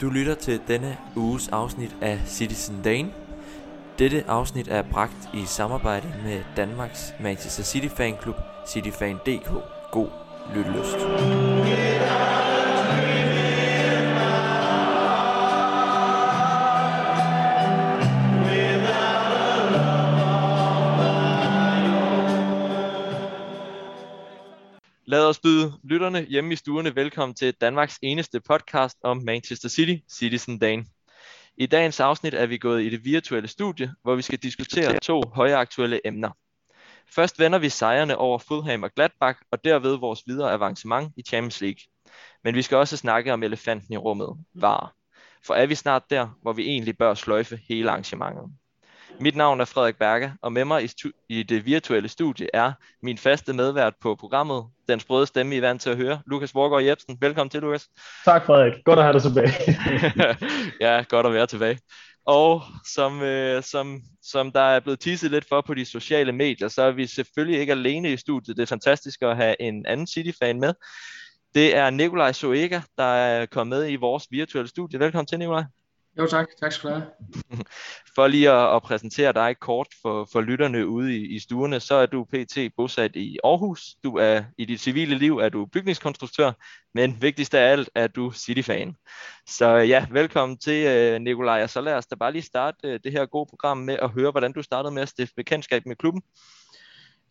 [0.00, 3.12] Du lytter til denne uges afsnit af Citizen Dane.
[3.98, 8.36] Dette afsnit er bragt i samarbejde med Danmarks Manchester City Fanklub,
[8.68, 9.50] cityfan.dk.
[9.92, 10.08] God
[10.54, 10.96] lyttelyst.
[10.96, 11.95] Yeah!
[26.06, 30.84] Lytterne hjemme i stuerne velkommen til Danmarks eneste podcast om Manchester City, Citizen Dane.
[31.56, 35.22] I dagens afsnit er vi gået i det virtuelle studie, hvor vi skal diskutere to
[35.34, 36.30] højaktuelle emner.
[37.14, 41.60] Først vender vi sejrene over Fulham og Gladbach, og derved vores videre avancement i Champions
[41.60, 41.80] League.
[42.44, 44.94] Men vi skal også snakke om elefanten i rummet, VAR.
[45.46, 48.44] For er vi snart der, hvor vi egentlig bør sløjfe hele arrangementet.
[49.20, 50.90] Mit navn er Frederik Berger, og med mig i,
[51.28, 55.60] i det virtuelle studie er min faste medvært på programmet, den sprøde stemme, I er
[55.60, 57.18] vant til at høre, Lukas Vorgård Jebsen.
[57.20, 57.88] Velkommen til, Lukas.
[58.24, 58.84] Tak Frederik.
[58.84, 59.52] Godt at have dig tilbage.
[60.86, 61.78] ja, godt at være tilbage.
[62.26, 62.62] Og
[62.94, 66.82] som, øh, som, som der er blevet teaset lidt for på de sociale medier, så
[66.82, 68.56] er vi selvfølgelig ikke alene i studiet.
[68.56, 70.74] Det er fantastisk at have en anden City-fan med.
[71.54, 75.00] Det er Nikolaj Soega, der er kommet med i vores virtuelle studie.
[75.00, 75.64] Velkommen til, Nikolaj.
[76.18, 77.06] Jo tak, tak skal du have.
[78.14, 81.94] For lige at, at præsentere dig kort for, for lytterne ude i, i stuerne, så
[81.94, 82.58] er du pt.
[82.76, 83.94] bosat i Aarhus.
[84.04, 86.52] Du er i dit civile liv er du bygningskonstruktør,
[86.94, 88.96] men vigtigst af alt er du City-fan.
[89.46, 92.94] Så ja, velkommen til uh, Nikolaj, og så lad os da bare lige starte uh,
[93.04, 95.96] det her gode program med at høre, hvordan du startede med at stifte bekendtskab med
[95.96, 96.22] klubben.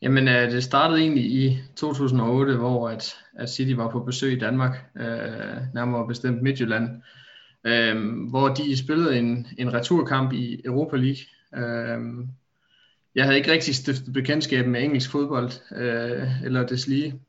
[0.01, 4.39] Jamen, øh, det startede egentlig i 2008, hvor at, at City var på besøg i
[4.39, 7.01] Danmark, øh, nærmere bestemt Midtjylland,
[7.65, 11.21] øh, hvor de spillede en, en returkamp i Europa League.
[11.55, 12.27] Øh,
[13.15, 17.21] jeg havde ikke rigtig stiftet bekendtskab med engelsk fodbold, øh, eller deslige.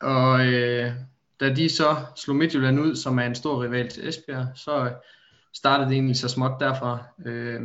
[0.00, 0.92] Og øh,
[1.40, 4.92] da de så slog Midtjylland ud, som er en stor rival til Esbjerg, så
[5.52, 7.04] startede det egentlig så småt derfra.
[7.26, 7.60] Øh,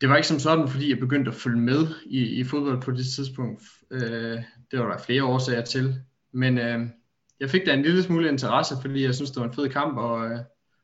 [0.00, 2.90] det var ikke som sådan, fordi jeg begyndte at følge med i, i fodbold på
[2.90, 3.62] det tidspunkt.
[3.90, 4.38] Øh,
[4.70, 5.94] det var der flere årsager til.
[6.32, 6.80] Men øh,
[7.40, 9.98] jeg fik da en lille smule interesse, fordi jeg synes, det var en fed kamp,
[9.98, 10.38] og, øh,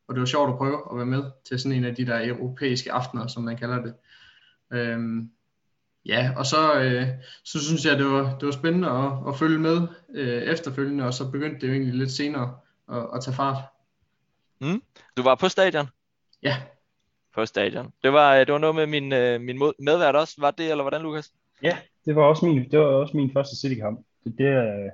[0.08, 2.28] og det var sjovt at prøve at være med til sådan en af de der
[2.28, 3.94] europæiske aftener, som man kalder det.
[4.72, 4.98] Øh,
[6.06, 7.06] ja, og så, øh,
[7.44, 11.14] så synes jeg, det var, det var spændende at, at følge med øh, efterfølgende, og
[11.14, 12.56] så begyndte det jo egentlig lidt senere
[12.92, 13.62] at, at tage fart.
[14.60, 14.82] Mm.
[15.16, 15.86] Du var på stadion?
[16.42, 16.56] Ja,
[17.34, 17.92] på stadion.
[18.02, 20.34] Det var, det var noget med min, øh, min medvært også.
[20.38, 21.32] Var det, eller hvordan, Lukas?
[21.62, 24.06] Ja, det var også min, det var også min første City-kamp.
[24.24, 24.90] Det, det,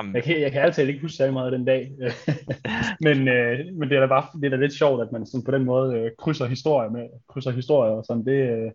[0.00, 1.92] øh, jeg, kan, jeg kan altid ikke huske særlig meget den dag.
[3.06, 5.44] men, øh, men det er da bare det er da lidt sjovt, at man sådan
[5.44, 8.24] på den måde øh, krydser historier med krydser historier og sådan.
[8.24, 8.70] Det, øh,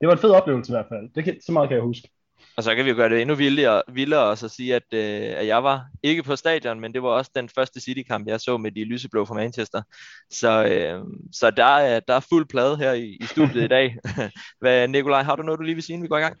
[0.00, 1.14] det var en fed oplevelse i hvert fald.
[1.14, 2.08] Det kan, så meget kan jeg huske.
[2.56, 5.40] Og så kan vi jo gøre det endnu vildere, vildere og så sige, at, øh,
[5.40, 8.56] at jeg var ikke på stadion, men det var også den første City-kamp, jeg så
[8.56, 9.82] med de lyseblå fra Manchester.
[10.30, 13.96] Så, øh, så der, er, der er fuld plade her i, i studiet i dag.
[14.60, 16.36] Hvad, Nikolaj, har du noget, du lige vil sige, inden vi går i gang?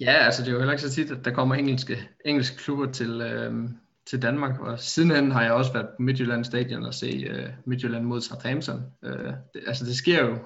[0.00, 2.92] Ja, altså det er jo heller ikke så tit, at der kommer engelske, engelske klubber
[2.92, 3.68] til, øh,
[4.06, 8.04] til Danmark, og sidenhen har jeg også været på Midtjylland Stadion og se øh, Midtjylland
[8.04, 8.82] mod Southampton.
[9.04, 10.38] Øh, det, altså det sker jo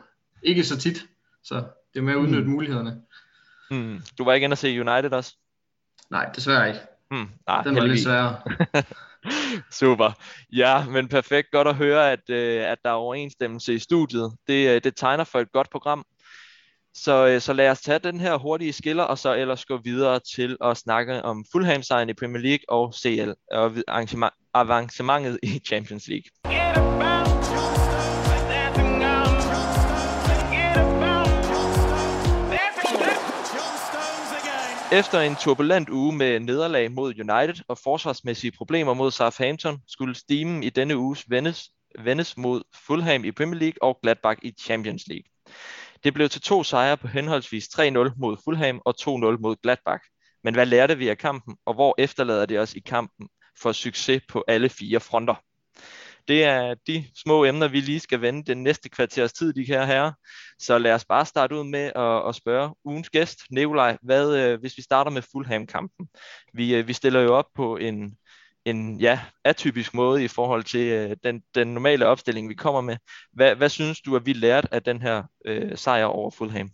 [0.43, 1.07] ikke så tit,
[1.45, 1.55] så
[1.95, 2.51] det er med at udnytte mm.
[2.51, 3.03] mulighederne.
[3.71, 4.03] Hmm.
[4.19, 5.35] Du var ikke inde at se United også?
[6.11, 6.81] Nej, desværre ikke.
[7.11, 7.29] Hmm.
[7.47, 8.41] Ah, Den var lidt sværere.
[9.81, 10.13] Super.
[10.53, 11.51] Ja, men perfekt.
[11.51, 14.33] Godt at høre, at, øh, at der er overensstemmelse i studiet.
[14.47, 16.07] Det, øh, det tegner for et godt program.
[16.97, 20.21] Så, øh, så lad os tage den her hurtige skiller, og så ellers gå videre
[20.35, 23.73] til at snakke om Fulham sejren i Premier League og CL, og
[24.55, 26.31] avancementet i Champions League.
[34.93, 40.63] Efter en turbulent uge med nederlag mod United og forsvarsmæssige problemer mod Southampton, skulle stimen
[40.63, 45.25] i denne uges vendes, vendes mod Fulham i Premier League og Gladbach i Champions League.
[46.05, 47.81] Det blev til to sejre på henholdsvis 3-0
[48.17, 49.07] mod Fulham og 2-0
[49.41, 50.05] mod Gladbach.
[50.45, 53.29] Men hvad lærte vi af kampen, og hvor efterlader det os i kampen
[53.61, 55.35] for succes på alle fire fronter?
[56.29, 59.85] Det er de små emner, vi lige skal vende den næste kvarters tid, de her
[59.85, 60.13] herrer.
[60.59, 64.61] Så lad os bare starte ud med at, at spørge ugens gæst, Nikolaj, hvad, øh,
[64.61, 66.09] hvis vi starter med Fulham-kampen.
[66.55, 68.17] Vi, øh, vi stiller jo op på en,
[68.65, 72.97] en ja, atypisk måde i forhold til øh, den, den normale opstilling, vi kommer med.
[73.33, 76.71] Hvad, hvad synes du, at vi lærte af den her øh, sejr over Fulham?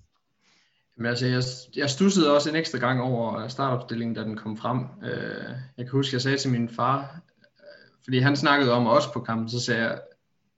[0.96, 1.42] Men altså, jeg,
[1.76, 4.78] jeg stussede også en ekstra gang over startopstillingen, da den kom frem.
[5.04, 9.06] Øh, jeg kan huske, jeg sagde til min far, øh, fordi han snakkede om os
[9.06, 10.00] på kampen, så sagde jeg,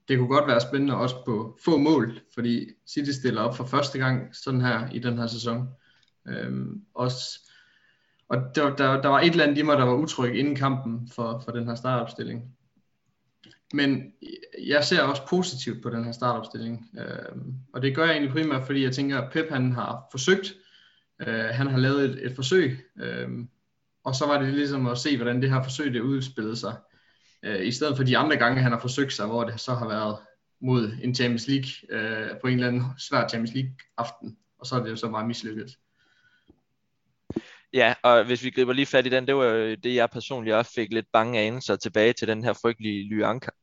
[0.08, 3.98] det kunne godt være spændende også på få mål, fordi City stiller op for første
[3.98, 5.68] gang sådan her i den her sæson.
[6.28, 7.51] Øh, også,
[8.32, 11.08] og der, der, der var et eller andet i mig, der var utryg inden kampen
[11.14, 12.56] for, for den her startopstilling.
[13.74, 14.12] men
[14.66, 16.90] jeg ser også positivt på den her startopstilling.
[16.98, 17.36] Øh,
[17.72, 20.54] og det gør jeg egentlig primært, fordi jeg tænker, at Pep han har forsøgt.
[21.26, 22.78] Øh, han har lavet et, et forsøg.
[23.00, 23.28] Øh,
[24.04, 26.76] og så var det ligesom at se, hvordan det her forsøg det udspillede sig.
[27.42, 29.88] Øh, I stedet for de andre gange, han har forsøgt sig, hvor det så har
[29.88, 30.16] været
[30.60, 34.36] mod en Champions League, øh, på en eller anden svær Champions League aften.
[34.58, 35.76] Og så er det jo så meget mislykket.
[37.74, 40.56] Ja, og hvis vi griber lige fat i den, det var jo det, jeg personligt
[40.56, 43.08] også fik lidt bange anelser tilbage til den her frygtelige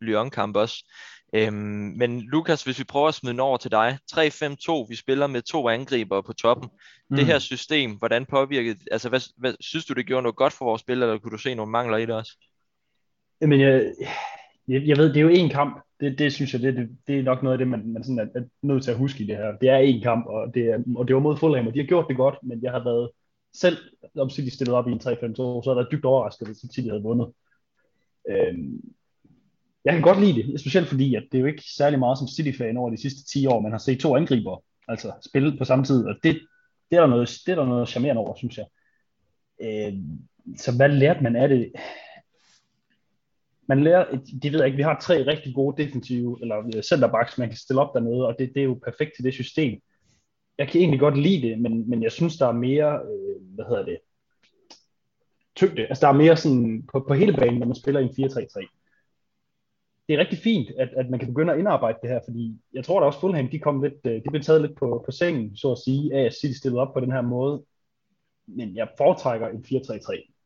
[0.02, 0.84] Lyon-kamp også.
[1.36, 3.98] Øhm, men Lukas, hvis vi prøver at smide den over til dig.
[4.12, 6.70] 3-5-2, vi spiller med to angriber på toppen.
[7.10, 7.16] Mm.
[7.16, 10.66] Det her system, hvordan påvirkede, altså hvad, hvad, synes du, det gjorde noget godt for
[10.66, 12.32] vores spil, eller kunne du se nogle mangler i det også?
[13.42, 13.94] Jamen, jeg,
[14.68, 15.82] jeg, jeg ved, det er jo én kamp.
[16.00, 18.20] Det, det synes jeg, det, det, det er nok noget af det, man, man sådan
[18.20, 19.58] er, er nødt til at huske i det her.
[19.62, 21.86] Det er én kamp, og det, er, og det var mod Fulham, og de har
[21.86, 23.10] gjort det godt, men jeg har været
[23.54, 23.78] selv,
[24.18, 25.08] om City stillede op i en 3-5-2,
[25.64, 27.34] så er der dybt overrasket, hvis City havde vundet.
[28.30, 28.82] Øhm,
[29.86, 32.28] jeg kan godt lide det, specielt fordi, at det er jo ikke særlig meget som
[32.28, 35.86] City-fan over de sidste 10 år, man har set to angriber, altså spille på samme
[35.86, 36.42] tid, og det,
[36.92, 38.66] det er der noget, det er der noget charmerende over, synes jeg.
[39.62, 40.20] Øhm,
[40.58, 41.72] så hvad lærte man af det?
[43.68, 44.06] Man lærer,
[44.44, 47.58] det ved jeg ikke, vi har tre rigtig gode defensive, eller øh, centerbacks, man kan
[47.58, 49.82] stille op dernede, og det, det er jo perfekt til det system
[50.60, 53.66] jeg kan egentlig godt lide det, men, men jeg synes, der er mere, øh, hvad
[53.66, 53.98] hedder det,
[55.56, 55.88] tyngde.
[55.88, 58.76] Altså, der er mere sådan på, på hele banen, når man spiller i en 4-3-3.
[60.08, 62.84] Det er rigtig fint, at, at man kan begynde at indarbejde det her, fordi jeg
[62.84, 65.56] tror da også, Fulham, de, kom lidt, øh, de blev taget lidt på, på sengen,
[65.56, 67.64] så at sige, af at City stillede op på den her måde.
[68.48, 70.39] Men jeg foretrækker en 4-3-3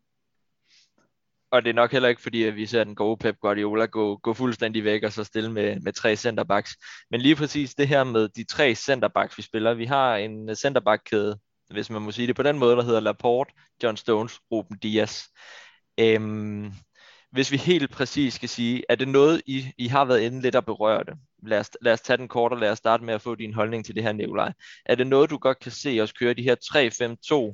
[1.53, 4.17] og det er nok heller ikke fordi, at vi ser den gode Pep Guardiola gå,
[4.17, 6.77] gå fuldstændig væk og så stille med, med tre centerbacks.
[7.11, 9.73] Men lige præcis det her med de tre centerbacks, vi spiller.
[9.73, 11.39] Vi har en centerbackkæde,
[11.69, 13.53] hvis man må sige det på den måde, der hedder Laporte,
[13.83, 15.23] John Stones, Ruben Dias.
[15.99, 16.73] Øhm,
[17.31, 20.55] hvis vi helt præcis skal sige, er det noget, I, I har været inde lidt
[20.55, 21.13] at berøre det?
[21.47, 23.53] Lad os, lad os tage den kort, og lad os starte med at få din
[23.53, 24.51] holdning til det her, Nikolaj.
[24.85, 26.55] Er det noget, du godt kan se os køre de her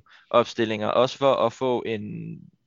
[0.02, 2.04] 3-5-2 opstillinger, også for at få en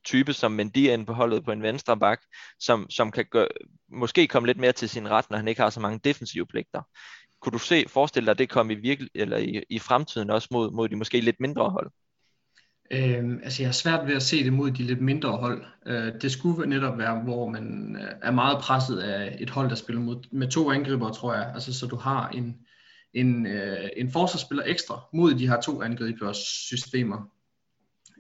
[0.05, 2.21] type som Mendy inde på holdet på en venstre bak,
[2.59, 3.49] som, som kan gøre,
[3.89, 6.83] måske komme lidt mere til sin ret, når han ikke har så mange defensive pligter.
[7.41, 10.49] Kunne du se, forestille dig, at det kom i, virkelig, eller i, i fremtiden også
[10.51, 11.91] mod, mod de måske lidt mindre hold?
[12.91, 15.65] Øhm, altså jeg har svært ved at se det mod de lidt mindre hold.
[15.87, 19.75] Øh, det skulle netop være, hvor man øh, er meget presset af et hold, der
[19.75, 21.51] spiller mod, med to angriber, tror jeg.
[21.55, 22.57] Altså så du har en,
[23.15, 27.31] en, øh, en forsvarsspiller ekstra mod de her to angribers systemer.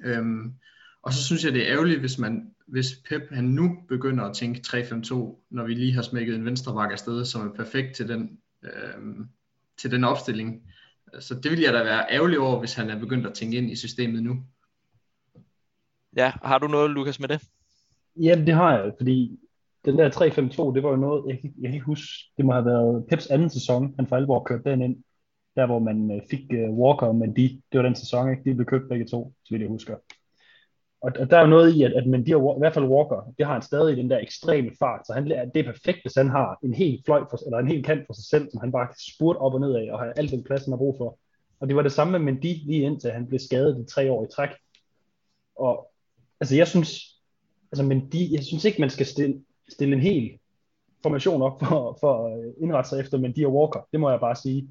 [0.04, 0.54] Øhm,
[1.02, 4.36] og så synes jeg, det er ærgerligt, hvis, man, hvis Pep han nu begynder at
[4.36, 8.08] tænke 3-5-2, når vi lige har smækket en venstre bakke afsted, som er perfekt til
[8.08, 9.26] den, øh,
[9.78, 10.62] til den opstilling.
[11.20, 13.70] Så det vil jeg da være ærgerlig over, hvis han er begyndt at tænke ind
[13.70, 14.36] i systemet nu.
[16.16, 17.42] Ja, har du noget, Lukas, med det?
[18.16, 19.38] Jamen, det har jeg, fordi
[19.84, 22.64] den der 3-5-2, det var jo noget, jeg, jeg kan ikke huske, det må have
[22.64, 24.96] været Peps anden sæson, han for alvor kørte den ind,
[25.56, 28.50] der hvor man øh, fik uh, Walker og Mendy, det var den sæson, ikke?
[28.50, 29.96] De blev købt begge to, så vidt jeg husker.
[31.02, 32.84] Og, og der er jo noget i, at, at men de har, i hvert fald
[32.84, 36.14] Walker, det har han stadig den der ekstreme fart, så han, det er perfekt, hvis
[36.14, 38.72] han har en helt fløj for, eller en helt kant for sig selv, som han
[38.72, 41.18] bare kan op og ned af, og har alt den plads, han har brug for.
[41.60, 44.24] Og det var det samme med Mendy lige indtil han blev skadet i tre år
[44.24, 44.50] i træk.
[45.56, 45.90] Og
[46.40, 47.20] altså jeg synes,
[47.72, 50.38] altså Mendy, jeg synes ikke, man skal stille, stille en hel
[51.02, 53.88] formation op for, for at indrette sig efter Mendy og Walker.
[53.92, 54.68] Det må jeg bare sige.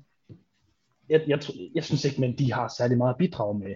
[1.10, 1.40] Jeg, jeg,
[1.76, 3.76] jeg synes ikke, men de har særlig meget bidrag med.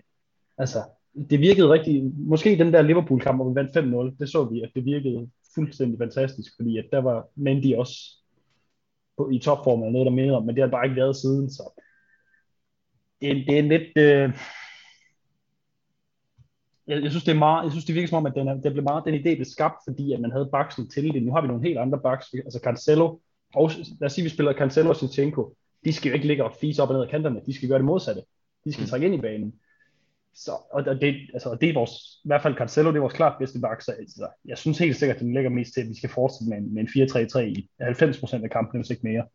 [0.58, 0.84] Altså,
[1.30, 3.78] det virkede rigtig, måske den der Liverpool-kamp, hvor vi vandt
[4.14, 7.96] 5-0, det så vi, at det virkede fuldstændig fantastisk, fordi at der var Mendy også
[9.18, 11.50] på, i topform eller noget, der minder om, men det har bare ikke været siden,
[11.50, 11.82] så
[13.22, 14.34] det, det er lidt, øh,
[16.88, 18.74] jeg, jeg, synes, det er meget, jeg synes, det virker som om, at den, det
[18.74, 21.24] blev meget, den idé blev skabt, fordi at man havde baksen til det.
[21.24, 23.20] Nu har vi nogle helt andre baks, altså Cancelo,
[23.56, 25.56] og lad os sige, vi spiller Cancelo og Sinchenko,
[25.86, 27.78] de skal jo ikke ligge og fise op og ned af kanterne, de skal gøre
[27.78, 28.22] det modsatte.
[28.66, 28.88] De skal mm.
[28.88, 29.54] trække ind i banen.
[30.36, 31.92] Så, og det, altså, det er vores,
[32.24, 34.98] i hvert fald Cancelo, det er vores klart bedste bak, så altså, jeg synes helt
[34.98, 37.40] sikkert, at den ligger mest til, at vi skal fortsætte med en, med en 4-3-3
[37.40, 39.26] i 90% af kampen, hvis ikke mere.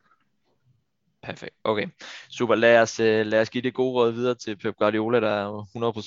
[1.23, 1.54] Perfekt.
[1.64, 1.87] Okay.
[2.30, 2.54] Super.
[2.54, 5.62] Lad os, øh, lad os give det gode råd videre til Pep Guardiola, der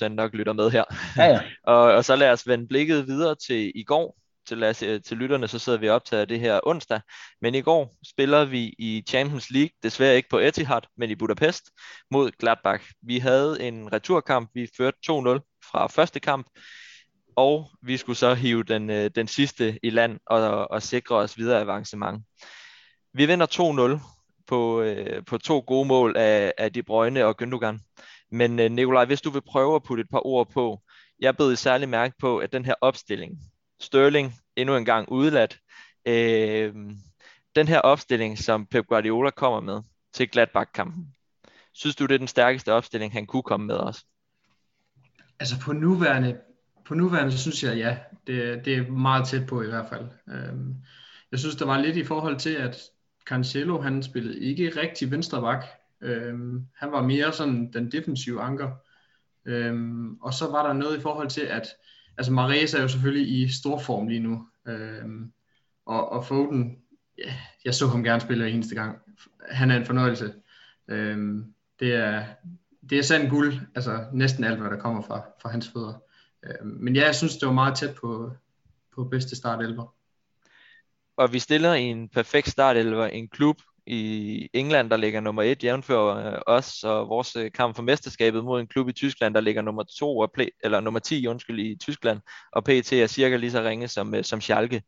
[0.05, 0.83] 100% nok lytter med her.
[1.17, 1.39] Ja, ja.
[1.73, 5.17] og, og så lad os vende blikket videre til i går, til, os, øh, til
[5.17, 7.01] lytterne, så sidder vi optaget det her onsdag.
[7.41, 11.63] Men i går spiller vi i Champions League, desværre ikke på Etihad, men i Budapest,
[12.11, 12.91] mod Gladbach.
[13.01, 16.47] Vi havde en returkamp, vi førte 2-0 fra første kamp,
[17.35, 21.37] og vi skulle så hive den, øh, den sidste i land og, og sikre os
[21.37, 22.23] videre avancement.
[23.13, 23.99] Vi vinder 2-0
[24.47, 27.77] på, øh, på to gode mål af, af De Bruyne og Gündogan.
[28.31, 30.81] Men Nikolaj, hvis du vil prøve at putte et par ord på,
[31.19, 33.39] jeg bed særlig mærke på, at den her opstilling,
[33.83, 35.59] Sterling endnu en gang udladt.
[36.05, 36.73] Øh,
[37.55, 39.81] den her opstilling, som Pep Guardiola kommer med
[40.13, 41.15] til Gladbach-kampen,
[41.73, 44.05] synes du, det er den stærkeste opstilling, han kunne komme med også?
[45.39, 46.37] Altså på nuværende,
[46.85, 47.97] på nuværende synes jeg, ja,
[48.27, 50.07] det, det er meget tæt på i hvert fald.
[50.29, 50.75] Øhm,
[51.31, 52.77] jeg synes, der var lidt i forhold til, at
[53.25, 55.65] Cancelo, han spillede ikke rigtig venstre bak.
[56.01, 58.71] Øhm, han var mere sådan den defensive anker.
[59.45, 61.67] Øhm, og så var der noget i forhold til, at
[62.17, 64.47] altså Mares er jo selvfølgelig i stor form lige nu.
[64.67, 65.05] øh,
[65.85, 66.77] og, og Foden,
[67.17, 68.97] ja, jeg så ham gerne spille eneste gang.
[69.51, 70.33] Han er en fornøjelse.
[70.87, 71.17] Øh,
[71.79, 72.25] det er,
[72.89, 76.03] det er sandt guld, altså næsten alt, hvad der kommer fra, fra hans fødder.
[76.43, 78.31] Øh, men ja, jeg synes, det var meget tæt på,
[78.95, 79.95] på bedste startelver.
[81.17, 85.63] Og vi stiller i en perfekt startelver en klub i England, der ligger nummer et,
[85.63, 89.41] jævnfør øh, os og vores øh, kamp for mesterskabet mod en klub i Tyskland, der
[89.41, 92.19] ligger nummer to og play, eller nummer 10 undskyld, i Tyskland,
[92.51, 94.83] og PT er cirka lige så ringe som, øh, som Schalke.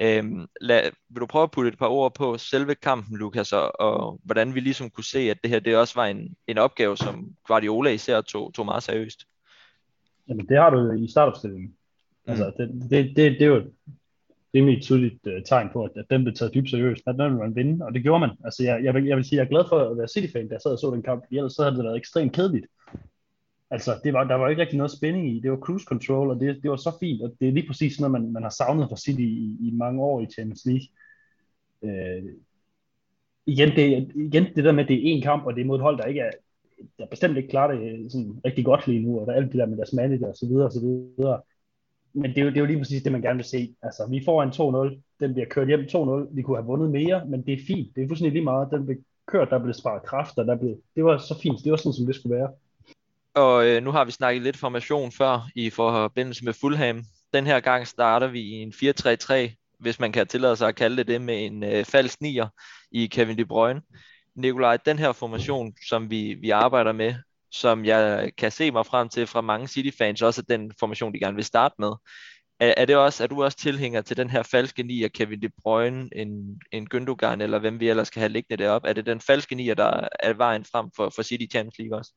[0.00, 3.80] Øhm, lad, vil du prøve at putte et par ord på selve kampen, Lukas, og,
[3.80, 6.96] og hvordan vi ligesom kunne se, at det her det også var en, en opgave,
[6.96, 9.24] som Guardiola især tog, tog meget seriøst?
[10.28, 11.68] Jamen, det har du i startopstillingen.
[11.68, 12.30] Mm.
[12.30, 13.62] Altså, det, det, det, det er jo
[14.56, 17.02] rimelig tydeligt uh, tegn på, at, at den blev taget dybt seriøst.
[17.06, 18.30] At den ville man vinde, og det gjorde man.
[18.44, 20.52] Altså, jeg, jeg, vil, jeg vil sige, jeg er glad for at være City-fan, da
[20.54, 22.66] jeg sad og så den kamp, ellers så havde det været ekstremt kedeligt.
[23.70, 25.40] Altså, det var, der var ikke rigtig noget spænding i.
[25.40, 28.00] Det var cruise control, og det, det var så fint, og det er lige præcis
[28.00, 30.86] noget, man, man har savnet fra City i, i mange år i Champions League.
[31.82, 32.22] Øh,
[33.46, 35.76] igen, det, igen, det der med, at det er én kamp, og det er mod
[35.76, 36.30] et hold, der ikke er,
[36.98, 39.52] der bestemt ikke klarer det øh, sådan rigtig godt lige nu, og der er alt
[39.52, 41.40] det der med deres manager og så videre og så videre.
[42.16, 43.74] Men det er, jo, det er jo lige præcis det, man gerne vil se.
[43.82, 47.26] Altså, vi får en 2-0, den bliver kørt hjem 2-0, vi kunne have vundet mere,
[47.26, 47.96] men det er fint.
[47.96, 48.68] Det er fuldstændig lige meget.
[48.70, 48.96] Den blev
[49.26, 51.64] kørt, der blev sparet kræfter, der blev, det var så fint.
[51.64, 52.48] Det var sådan, som det skulle være.
[53.34, 57.02] Og øh, nu har vi snakket lidt formation før i forbindelse med Fulham.
[57.34, 59.34] Den her gang starter vi i en 4-3-3,
[59.78, 62.48] hvis man kan tillade sig at kalde det det, med en øh, falsk nier
[62.90, 63.82] i Kevin De Bruyne.
[64.34, 67.14] Nikolaj, den her formation, som vi, vi arbejder med,
[67.52, 71.34] som jeg kan se mig frem til fra mange City-fans, også den formation, de gerne
[71.34, 71.92] vil starte med.
[72.60, 75.48] Er, er, det også, er du også tilhænger til den her falske nier, Kevin De
[75.62, 78.88] Bruyne, en, en Gündogan, eller hvem vi ellers skal have liggende deroppe?
[78.88, 82.12] Er det den falske nier, der er vejen frem for, for City Champions League også?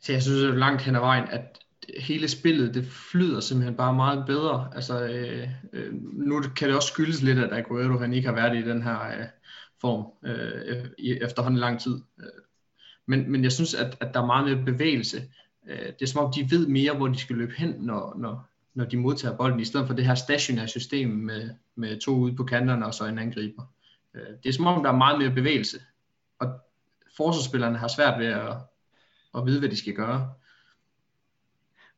[0.00, 1.58] Så jeg synes jo langt hen ad vejen, at
[1.98, 4.70] hele spillet, det flyder simpelthen bare meget bedre.
[4.74, 8.56] Altså, øh, øh, nu kan det også skyldes lidt, at Aguero han ikke har været
[8.56, 9.26] i den her øh,
[9.80, 12.00] form øh, efterhånden lang tid.
[12.20, 12.43] Øh,
[13.06, 15.22] men, men jeg synes, at, at der er meget mere bevægelse.
[15.68, 18.48] Øh, det er som om, de ved mere, hvor de skal løbe hen, når, når,
[18.74, 22.36] når de modtager bolden, i stedet for det her stationære system med, med to ude
[22.36, 23.62] på kanterne og så en angriber.
[24.14, 25.78] Øh, det er som om, der er meget mere bevægelse.
[26.38, 26.60] Og
[27.16, 28.56] forsvarsspillerne har svært ved at,
[29.36, 30.32] at vide, hvad de skal gøre.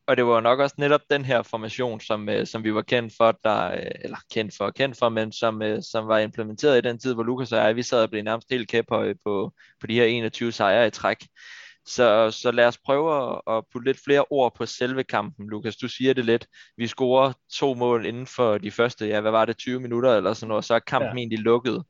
[0.06, 3.14] Og det var nok også netop den her formation, som, øh, som vi var kendt
[3.16, 6.88] for, der, øh, eller kendt for, kendt for, men som, øh, som var implementeret i
[6.88, 9.86] den tid, hvor Lukas og jeg, vi sad og blev nærmest helt kæphøje på, på
[9.86, 11.26] de her 21 sejre i træk.
[11.86, 15.76] Så, så lad os prøve at, at putte lidt flere ord på selve kampen, Lukas.
[15.76, 16.46] Du siger det lidt.
[16.76, 20.34] Vi scorer to mål inden for de første, ja, hvad var det, 20 minutter eller
[20.34, 21.18] sådan noget, så er kampen ja.
[21.18, 21.84] egentlig lukket.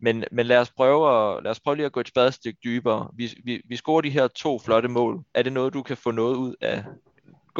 [0.00, 3.10] Men, men lad, os prøve at, lad os prøve lige at gå et spadestik dybere.
[3.16, 5.24] Vi, vi, vi scorer de her to flotte mål.
[5.34, 6.84] Er det noget, du kan få noget ud af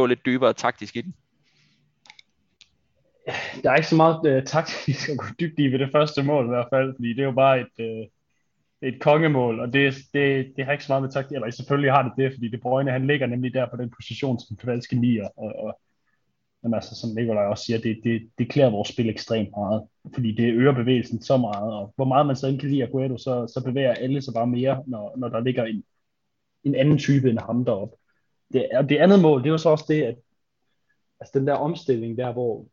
[0.01, 1.15] gå lidt dybere taktisk i den?
[3.63, 6.45] Der er ikke så meget uh, taktisk at gå dybt i ved det første mål
[6.45, 8.05] i hvert fald, fordi det er jo bare et, uh,
[8.89, 12.03] et kongemål, og det, det, det har ikke så meget med taktik, eller selvfølgelig har
[12.03, 15.29] det det, fordi det Brøgne, han ligger nemlig der på den position som falske nier,
[15.37, 15.81] og, og
[16.63, 19.83] men altså, som Nikolaj også siger, det, det, det klæder vores spil ekstremt meget,
[20.15, 23.19] fordi det øger bevægelsen så meget, og hvor meget man så ikke kan lide Aguero,
[23.19, 25.85] så, så bevæger alle sig bare mere, når, når der ligger en,
[26.65, 27.97] en anden type end ham deroppe
[28.53, 30.17] det, og det andet mål, det var så også det, at
[31.21, 32.67] altså den der omstilling der, hvor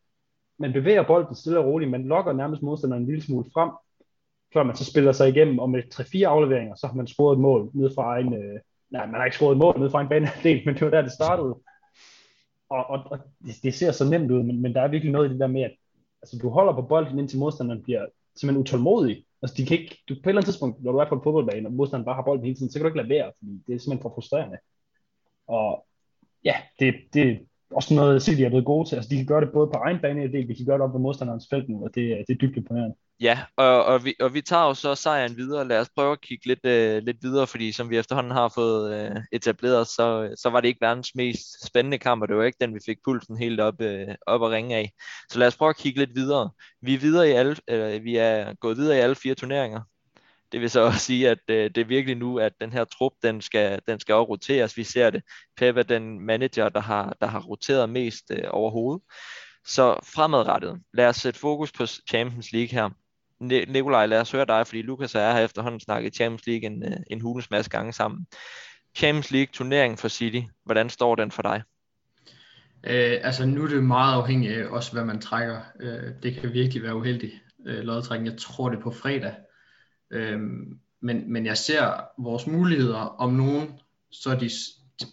[0.60, 3.70] man bevæger bolden stille og roligt, man lokker nærmest modstanderen en lille smule frem,
[4.54, 7.42] før man så spiller sig igennem, og med 3-4 afleveringer, så har man scoret et
[7.42, 10.10] mål ned fra en, øh, nej, man har ikke scoret et mål ned fra en
[10.10, 11.60] banehalvdel, men det var der, det startede.
[12.70, 15.30] Og, og, og det, det, ser så nemt ud, men, men der er virkelig noget
[15.30, 15.76] i det der med, at
[16.22, 18.06] altså, du holder på bolden, indtil modstanderen bliver
[18.36, 19.26] simpelthen utålmodig.
[19.42, 21.24] Altså, de kan ikke, du, på et eller andet tidspunkt, når du er på en
[21.24, 23.52] fodboldbane, og modstanderen bare har bolden hele tiden, så kan du ikke lade være, fordi
[23.68, 24.58] det er simpelthen for frustrerende.
[25.48, 25.86] Og
[26.44, 27.36] ja, det, det er
[27.72, 28.96] også noget, City er blevet gode til.
[28.96, 30.92] Altså, de kan gøre det både på egen bane, det, de kan gøre det op
[30.92, 32.96] på modstanderens felt nu, og det, det er dybt imponerende.
[33.20, 35.68] Ja, og, og, vi, og vi tager jo så sejren videre.
[35.68, 38.94] Lad os prøve at kigge lidt, øh, lidt videre, fordi som vi efterhånden har fået
[38.94, 42.58] øh, etableret, så, så var det ikke verdens mest spændende kamp, og det var ikke
[42.62, 44.92] den, vi fik pulsen helt op, øh, op at ringe af.
[45.30, 46.50] Så lad os prøve at kigge lidt videre.
[46.82, 49.82] Vi er, videre i alle, øh, vi er gået videre i alle fire turneringer.
[50.56, 53.12] Det vil så også sige, at øh, det er virkelig nu, at den her trup,
[53.24, 54.78] den skal, den skal også roteres.
[54.78, 55.24] Vi ser det.
[55.58, 59.04] Pep er den manager, der har, der har roteret mest øh, overhovedet.
[59.66, 62.90] Så fremadrettet, lad os sætte fokus på Champions League her.
[63.72, 66.84] Nikolaj, lad os høre dig, fordi Lukas og jeg har efterhånden snakket Champions League en,
[66.84, 68.26] øh, en hulens masse gange sammen.
[68.96, 71.64] Champions League turneringen for City, hvordan står den for dig?
[72.84, 75.60] Øh, altså nu er det meget afhængigt af også, hvad man trækker.
[75.82, 77.34] Øh, det kan virkelig være uheldigt
[77.66, 78.32] øh, lodtrækning.
[78.32, 79.34] Jeg tror det er på fredag.
[80.12, 83.80] Øhm, men, men jeg ser vores muligheder om nogen,
[84.12, 84.50] så er de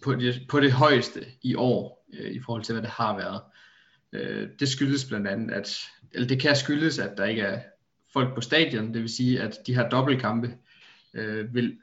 [0.03, 3.41] på det, på det højeste i år, øh, i forhold til hvad det har været.
[4.13, 5.77] Øh, det skyldes blandt andet, at,
[6.11, 7.61] eller det kan skyldes, at der ikke er
[8.13, 10.57] folk på stadion, det vil sige, at de her dobbeltkampe
[11.13, 11.77] øh, vil,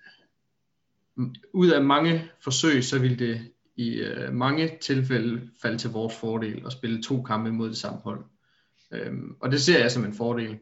[1.53, 6.63] ud af mange forsøg, så vil det i øh, mange tilfælde falde til vores fordel
[6.67, 8.25] at spille to kampe mod det samme hold.
[8.91, 10.59] Øhm, og det ser jeg som en fordel.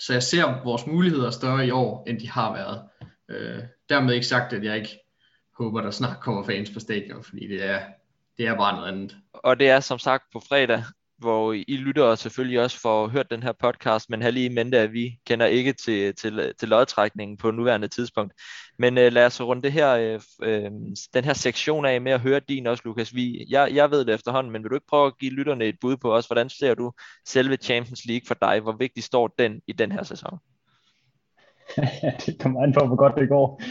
[0.00, 2.88] Så jeg ser vores muligheder større i år, end de har været.
[3.28, 4.98] Øh, dermed ikke sagt, at jeg ikke
[5.58, 7.80] håber, der snart kommer fans på stadion, fordi det er,
[8.38, 9.16] det er bare noget andet.
[9.32, 10.84] Og det er som sagt på fredag,
[11.22, 14.78] hvor I lytter selvfølgelig også for hørt den her podcast, men har lige i mente,
[14.78, 18.32] at vi kender ikke til, til, til lodtrækningen på nuværende tidspunkt.
[18.78, 20.70] Men uh, lad os runde det her, uh, uh,
[21.14, 23.14] den her sektion af med at høre din også, Lukas.
[23.14, 25.76] Vi, jeg, jeg ved det efterhånden, men vil du ikke prøve at give lytterne et
[25.80, 26.26] bud på os?
[26.26, 26.92] Hvordan ser du
[27.26, 28.60] selve Champions League for dig?
[28.60, 30.38] Hvor vigtigt står den i den her sæson?
[32.26, 33.62] det kommer an på, hvor godt det går.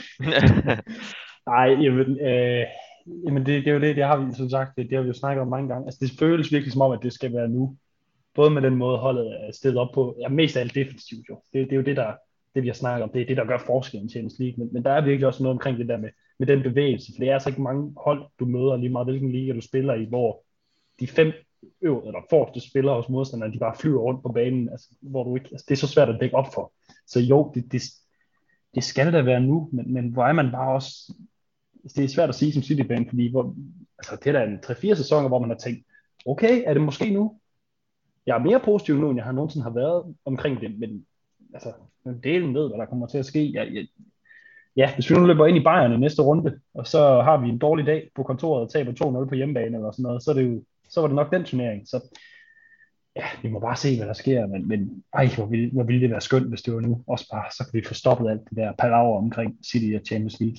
[1.51, 2.65] Nej, jamen, øh,
[3.07, 5.07] Jamen det, det er jo det, det har vi som sagt, det, det har vi
[5.07, 5.85] jo snakket om mange gange.
[5.85, 7.77] Altså det føles virkelig som om, at det skal være nu.
[8.35, 11.41] Både med den måde holdet er stillet op på, ja mest af alt defensivt jo.
[11.53, 12.13] Det, det er jo det, der,
[12.55, 14.55] det vi har snakket om, det er det, der gør forskellen i Champions League.
[14.57, 17.19] Men, men der er virkelig også noget omkring det der med, med den bevægelse, for
[17.19, 20.05] det er altså ikke mange hold, du møder lige meget, hvilken liga du spiller i,
[20.05, 20.43] hvor
[20.99, 21.31] de fem
[21.81, 25.35] øver, eller forreste spillere hos modstanderne, de bare flyver rundt på banen, altså, hvor du
[25.35, 26.73] ikke, altså, det er så svært at dække op for.
[27.07, 27.81] Så jo, det, det,
[28.75, 31.13] det skal da være nu, men, men hvor er man bare også
[31.95, 33.55] det er svært at sige som City-fan, fordi hvor,
[33.97, 35.85] altså, det er da en 3-4 sæsoner, hvor man har tænkt,
[36.25, 37.39] okay, er det måske nu?
[38.25, 41.05] Jeg er mere positiv nu, end jeg har nogensinde har været omkring det, men
[41.53, 41.73] altså,
[42.23, 43.51] delen ved, hvad der kommer til at ske.
[43.53, 43.87] Jeg, jeg,
[44.75, 47.49] ja, hvis vi nu løber ind i Bayern i næste runde, og så har vi
[47.49, 50.35] en dårlig dag på kontoret og taber 2-0 på hjemmebane eller sådan noget, så, er
[50.35, 51.87] det jo, så var det nok den turnering.
[51.87, 52.17] Så
[53.15, 56.01] ja, vi må bare se, hvad der sker, men, men ej, hvor ville, hvor ville
[56.01, 57.03] det være skønt, hvis det var nu.
[57.07, 60.39] Også bare, så kan vi få stoppet alt det der palaver omkring City og Champions
[60.39, 60.57] League.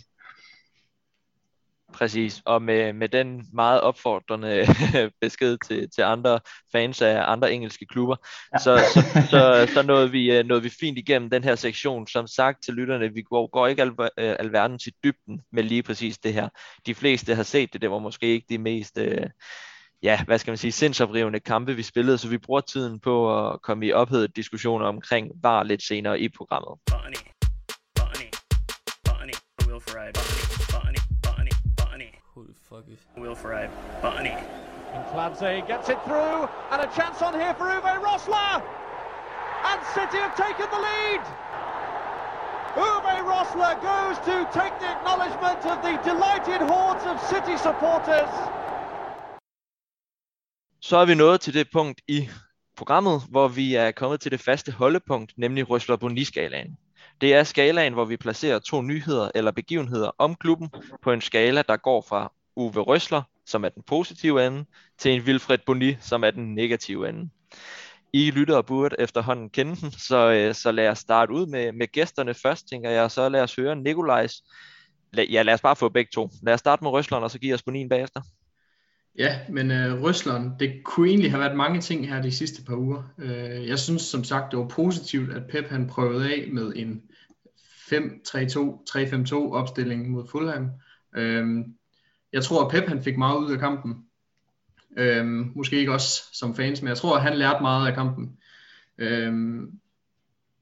[2.02, 4.66] Præcis, og med, med den meget opfordrende
[5.20, 6.40] besked til, til andre
[6.72, 8.16] fans af andre engelske klubber,
[8.52, 8.58] ja.
[8.58, 12.06] så, så, så, så nåede, vi, øh, nåede vi fint igennem den her sektion.
[12.06, 15.82] Som sagt til lytterne, vi går, går ikke al, øh, alverden til dybden med lige
[15.82, 16.48] præcis det her.
[16.86, 18.98] De fleste har set det, det var måske ikke de mest...
[18.98, 19.26] Øh,
[20.02, 23.62] ja, hvad skal man sige, sindsoprivende kampe, vi spillede, så vi bruger tiden på at
[23.62, 26.78] komme i ophedet diskussioner omkring VAR lidt senere i programmet.
[26.90, 27.24] Bonnie,
[27.94, 28.30] Bonnie,
[29.04, 29.34] Bonnie,
[29.66, 30.12] Will Ferrari,
[30.72, 30.92] Bonnie.
[30.94, 31.01] The
[32.68, 32.84] fuck.
[33.16, 33.68] Will Ferrari,
[34.02, 34.36] Barney.
[34.94, 38.54] And Clancy gets it through, and a chance on here for Uwe Rosler!
[39.70, 41.22] And City have taken the lead!
[42.76, 48.32] Uwe Rosler goes to take the acknowledgement of the delighted hordes of City supporters.
[50.80, 52.28] Så er vi nået til det punkt i
[52.76, 56.76] programmet, hvor vi er kommet til det faste holdepunkt, nemlig Røsler Boni-skalaen.
[57.20, 60.70] Det er skalaen, hvor vi placerer to nyheder eller begivenheder om klubben
[61.02, 64.64] på en skala, der går fra Uwe Røsler, som er den positive ende,
[64.98, 67.30] til en Wilfred Boni, som er den negative ende.
[68.12, 71.72] I lytter og burde efterhånden kende den, så, øh, så lad os starte ud med,
[71.72, 74.42] med gæsterne først, tænker jeg, så lad os høre Nikolajs.
[75.16, 76.30] Ja, lad os bare få begge to.
[76.42, 78.20] Lad os starte med Røsleren, og så give os Bonien bagefter.
[79.18, 82.76] Ja, men øh, Røsleren, det kunne egentlig have været mange ting her de sidste par
[82.76, 83.02] uger.
[83.18, 87.02] Øh, jeg synes som sagt, det var positivt, at Pep han prøvede af med en
[87.92, 90.70] 5-3-2, 3-5-2 opstilling mod Fulham.
[91.16, 91.64] Øh,
[92.32, 94.04] jeg tror, at Pep han fik meget ud af kampen.
[94.96, 98.36] Øhm, måske ikke også som fans, men jeg tror, at han lærte meget af kampen.
[98.98, 99.70] Øhm,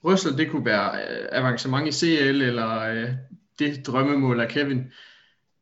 [0.05, 3.11] Røssel, det kunne være øh, avancement i CL, eller øh,
[3.59, 4.93] det drømmemål af Kevin.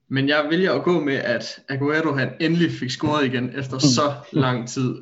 [0.09, 4.15] Men jeg vælger at gå med, at Aguero han endelig fik scoret igen efter så
[4.33, 4.95] lang tid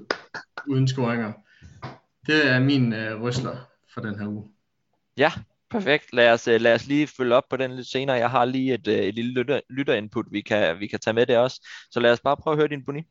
[0.68, 1.32] uden scoringer.
[2.26, 3.56] Det er min øh, røsler
[3.94, 4.44] for den her uge.
[5.16, 5.32] Ja,
[5.70, 6.12] Perfekt.
[6.12, 8.16] Lad os, øh, lad os lige følge op på den lidt senere.
[8.16, 11.26] Jeg har lige et, øh, et lille lytter, lytterinput, vi kan, vi kan tage med
[11.26, 11.68] det også.
[11.90, 13.02] Så lad os bare prøve at høre din boni.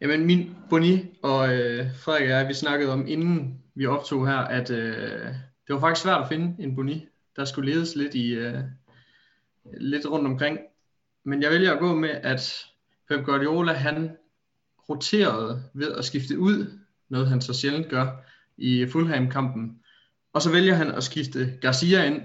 [0.00, 4.38] Jamen min boni og øh, Frederik og jeg, vi snakkede om, inden vi optog her,
[4.38, 5.26] at øh,
[5.66, 7.06] det var faktisk svært at finde en boni.
[7.36, 8.60] Der skulle ledes lidt, i, øh,
[9.80, 10.58] lidt rundt omkring.
[11.24, 12.66] Men jeg vælger at gå med, at
[13.08, 14.16] Pep Guardiola, han
[14.88, 18.06] roterede ved at skifte ud, noget han så sjældent gør,
[18.56, 19.78] i Fulham-kampen
[20.34, 22.22] og så vælger han at skifte Garcia ind.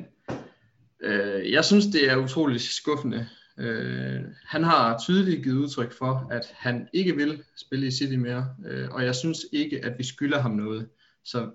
[1.02, 3.30] Øh, jeg synes, det er utroligt skuffende.
[3.58, 8.56] Øh, han har tydeligt givet udtryk for, at han ikke vil spille i City mere,
[8.66, 10.90] øh, og jeg synes ikke, at vi skylder ham noget.
[11.24, 11.50] Så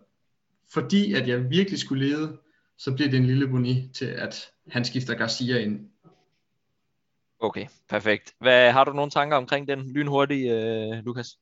[0.72, 2.38] fordi at jeg virkelig skulle lede,
[2.78, 5.88] så bliver det en lille boni til, at han skifter Garcia ind.
[7.40, 8.34] Okay, perfekt.
[8.40, 11.38] Hvad, har du nogle tanker omkring den lynhurtige, øh, Lukas?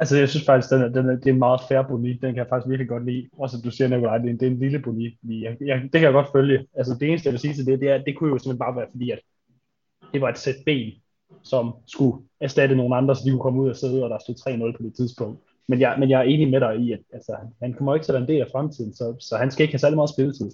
[0.00, 2.12] Altså, jeg synes faktisk, den er, den er, det er en meget færre boni.
[2.12, 3.28] Den kan jeg faktisk virkelig godt lide.
[3.38, 5.18] Også du siger, Nicolaj, det er, det er en lille boni.
[5.28, 6.66] Jeg, jeg, det kan jeg godt følge.
[6.74, 8.76] Altså, det eneste, jeg vil sige til det, det, er, det kunne jo simpelthen bare
[8.76, 9.20] være, fordi at
[10.12, 10.92] det var et sæt ben,
[11.42, 14.72] som skulle erstatte nogle andre, så de kunne komme ud og sidde, og der stod
[14.72, 15.40] 3-0 på det tidspunkt.
[15.68, 18.12] Men jeg, men jeg er enig med dig i, at altså, han kommer ikke til
[18.12, 20.50] at være en del af fremtiden, så, så han skal ikke have særlig meget spilletid.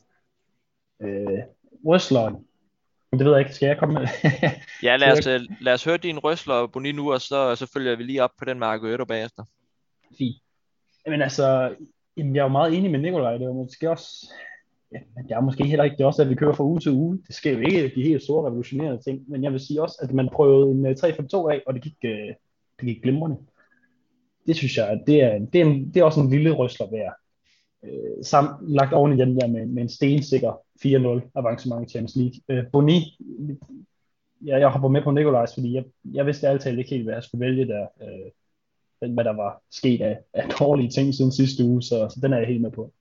[1.03, 1.43] Øh,
[1.85, 2.37] wrestleren,
[3.13, 4.07] det ved jeg ikke, skal jeg komme med?
[4.83, 7.97] ja, lad os, øh, lad os høre din røsler, Boni, nu, og så, så følger
[7.97, 9.45] vi lige op på den med Arguero bagefter.
[10.19, 10.37] Fint.
[11.07, 11.75] Men altså,
[12.17, 14.33] jeg er jo meget enig med Nikolaj, det er måske også,
[14.93, 17.23] ja, jeg er måske heller ikke, det også, at vi kører fra uge til uge.
[17.27, 20.13] Det sker jo ikke de helt store revolutionerende ting, men jeg vil sige også, at
[20.13, 22.35] man prøvede en 3-5-2 øh, af, og det gik, øh,
[22.81, 23.37] det gik glimrende.
[24.47, 27.15] Det synes jeg, det er, det er, en, det er også en lille røsler værd.
[27.85, 32.17] Øh, samt lagt oven i den der med, med en stensikker 4-0 avancement i Champions
[32.17, 32.41] League.
[32.49, 33.19] Øh, Boni,
[34.47, 37.23] ja, jeg hopper med på Nikolajs, fordi jeg, jeg vidste altid ikke helt, hvad jeg
[37.23, 37.87] skulle vælge der.
[38.03, 38.31] Øh,
[39.01, 42.39] hvad der var sket af, af dårlige ting siden sidste uge, så, så den er
[42.39, 42.93] jeg helt med på.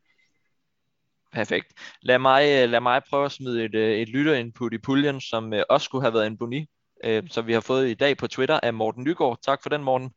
[1.34, 1.74] Perfekt.
[2.02, 5.64] Lad mig, lad mig prøve at smide et, øh, et lytterinput i puljen, som øh,
[5.70, 6.66] også skulle have været en boni,
[7.04, 9.38] øh, så vi har fået i dag på Twitter af Morten Nygaard.
[9.42, 10.12] Tak for den, Morten.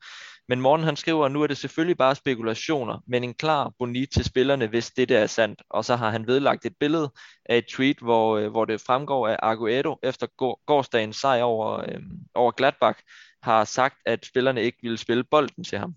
[0.49, 4.07] Men Morten han skriver, at nu er det selvfølgelig bare spekulationer, men en klar boni
[4.07, 5.63] til spillerne, hvis det er sandt.
[5.71, 7.13] Og så har han vedlagt et billede
[7.45, 10.27] af et tweet, hvor, øh, hvor det fremgår, at Aguero efter
[10.67, 12.01] gårdsdagens sejr over, øh,
[12.35, 13.01] over Gladbach
[13.43, 15.95] har sagt, at spillerne ikke ville spille bolden til ham.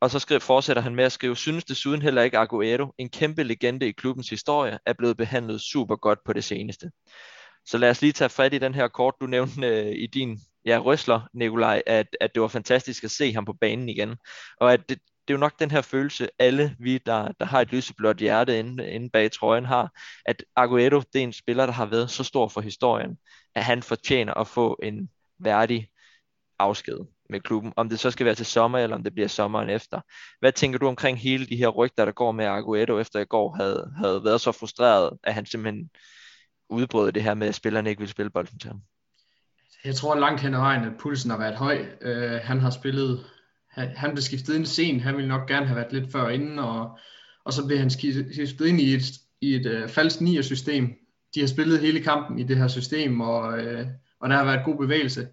[0.00, 3.42] Og så skriver, fortsætter han med at skrive, synes desuden heller ikke Aguero, en kæmpe
[3.42, 6.90] legende i klubbens historie, er blevet behandlet super godt på det seneste.
[7.66, 10.38] Så lad os lige tage fat i den her kort, du nævnte øh, i din
[10.64, 14.16] ja, røsler, Nikolaj, at, at det var fantastisk at se ham på banen igen.
[14.60, 17.60] Og at det, det er jo nok den her følelse, alle vi, der, der har
[17.60, 19.92] et lyseblåt hjerte inde, inde bag trøjen, har,
[20.26, 23.18] at Aguero, det er en spiller, der har været så stor for historien,
[23.54, 25.88] at han fortjener at få en værdig
[26.58, 26.98] afsked
[27.30, 30.00] med klubben, om det så skal være til sommer, eller om det bliver sommeren efter.
[30.40, 33.54] Hvad tænker du omkring hele de her rygter, der går med Aguero, efter i går
[33.56, 35.90] havde, havde været så frustreret, at han simpelthen
[36.68, 38.82] udbrød det her med, at spillerne ikke vil spille bolden til ham?
[39.84, 41.84] Jeg tror langt hen ad vejen, at pulsen har været høj.
[42.06, 43.24] Uh, han har spillet,
[43.70, 46.58] han, han blev skiftet ind sen, han ville nok gerne have været lidt før inden,
[46.58, 46.98] og,
[47.44, 49.02] og så blev han skiftet ind i et,
[49.40, 50.92] i et uh, falsk nier-system.
[51.34, 53.86] De har spillet hele kampen i det her system, og, uh,
[54.20, 55.26] og der har været god bevægelse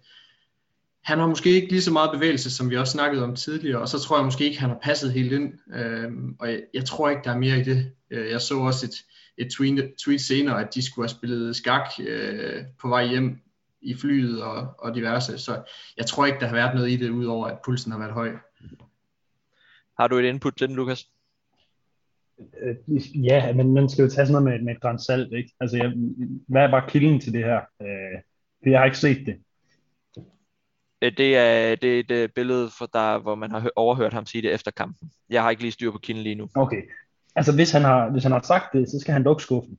[1.08, 3.88] han har måske ikke lige så meget bevægelse, som vi også snakkede om tidligere, og
[3.88, 7.08] så tror jeg måske ikke, han har passet helt ind, øh, og jeg, jeg tror
[7.08, 7.92] ikke, der er mere i det.
[8.10, 8.94] Jeg så også et,
[9.44, 13.38] et tweet, tweet senere, at de skulle have spillet skak øh, på vej hjem
[13.80, 15.62] i flyet og, og diverse, så
[15.96, 18.32] jeg tror ikke, der har været noget i det, udover at pulsen har været høj.
[19.98, 21.10] Har du et input til den, Lukas?
[22.38, 25.54] Øh, ja, men man skal jo tage sådan noget med, med et græns salt, ikke?
[25.60, 25.92] Altså, jeg,
[26.48, 27.60] hvad var kilden til det her?
[27.82, 29.40] Øh, jeg har ikke set det.
[31.02, 34.26] Øh, det er, det er et øh, billede, for der, hvor man har overhørt ham
[34.26, 35.10] sige det efter kampen.
[35.30, 36.48] Jeg har ikke lige styr på kilden lige nu.
[36.54, 36.82] Okay.
[37.34, 39.78] Altså hvis han har, hvis han har sagt det, så skal han lukke skuffen.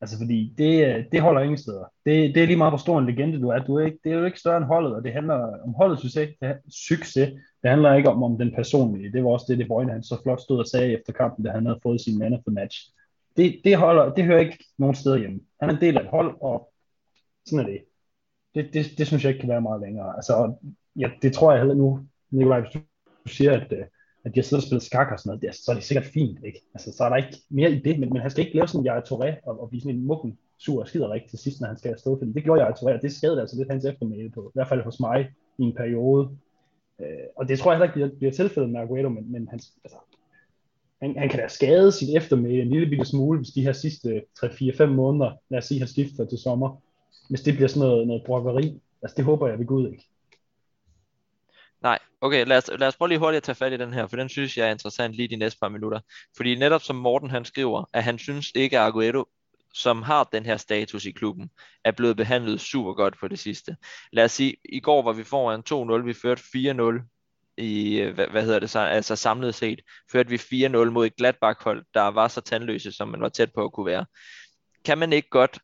[0.00, 1.84] Altså fordi det, det holder ingen steder.
[2.04, 3.58] Det, det er lige meget, hvor stor en legende du er.
[3.58, 5.34] Du er ikke, det er jo ikke større end holdet, og det handler
[5.64, 6.28] om holdets succes.
[6.40, 6.56] Det,
[6.88, 7.28] succes.
[7.62, 9.12] det handler ikke om, om den personlige.
[9.12, 11.50] Det var også det, det Brøgne han så flot stod og sagde efter kampen, da
[11.50, 12.78] han havde fået sin man for match.
[13.36, 15.40] Det, det, holder, det hører ikke nogen steder hjemme.
[15.60, 16.72] Han er en del af et hold, og
[17.46, 17.80] sådan er det
[18.54, 20.16] det, det, det synes jeg ikke kan være meget længere.
[20.16, 20.54] Altså,
[20.96, 22.80] ja, det tror jeg heller nu, Nikolaj, hvis du
[23.26, 23.84] siger, at, øh,
[24.24, 25.84] at at har siddet og spillet skak og sådan noget, det, altså, så er det
[25.84, 26.60] sikkert fint, ikke?
[26.74, 28.84] Altså, så er der ikke mere i det, men, men han skal ikke lave sådan,
[28.84, 31.60] jeg er Touré og, og blive sådan en mukken sur og skider rigtig til sidst,
[31.60, 33.84] når han skal afsted, fordi det gjorde jeg Touré, og det skadede altså lidt hans
[33.84, 35.28] eftermæle på, i hvert fald hos mig
[35.58, 36.30] i en periode.
[37.00, 39.60] Øh, og det tror jeg heller ikke bliver, bliver tilfældet med Aguero, men, men han,
[39.84, 39.98] altså,
[41.02, 44.22] han, han kan da skade sit eftermæle en lille bitte smule, hvis de her sidste
[44.38, 46.82] 3-4-5 måneder, lad os sige, han skifter til sommer,
[47.28, 48.80] hvis det bliver sådan noget, noget brokkeri.
[49.02, 50.08] Altså det håber jeg ved Gud ikke.
[51.82, 54.06] Nej, okay, lad os, lad os prøve lige hurtigt at tage fat i den her,
[54.06, 56.00] for den synes jeg er interessant lige de næste par minutter.
[56.36, 59.24] Fordi netop som Morten han skriver, at han synes ikke, at Aguero,
[59.74, 61.50] som har den her status i klubben,
[61.84, 63.76] er blevet behandlet super godt på det sidste.
[64.12, 65.62] Lad os sige, i går var vi foran
[66.00, 67.18] 2-0, vi førte 4-0
[67.58, 69.80] i, øh, hvad, hvad hedder det så, altså samlet set,
[70.12, 73.64] førte vi 4-0 mod et Gladbach-hold, der var så tandløse, som man var tæt på
[73.64, 74.06] at kunne være.
[74.84, 75.58] Kan man ikke godt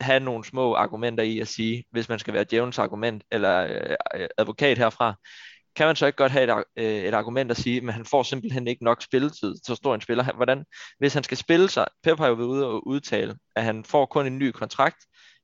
[0.00, 3.66] have nogle små argumenter i at sige, hvis man skal være djævnens argument eller
[4.14, 5.14] øh, advokat herfra,
[5.76, 8.22] kan man så ikke godt have et, øh, et argument at sige, men han får
[8.22, 10.32] simpelthen ikke nok spilletid, så stor en spiller.
[10.32, 10.64] Hvordan,
[10.98, 14.06] hvis han skal spille sig, Pep har jo været ude og udtale, at han får
[14.06, 14.96] kun en ny kontrakt,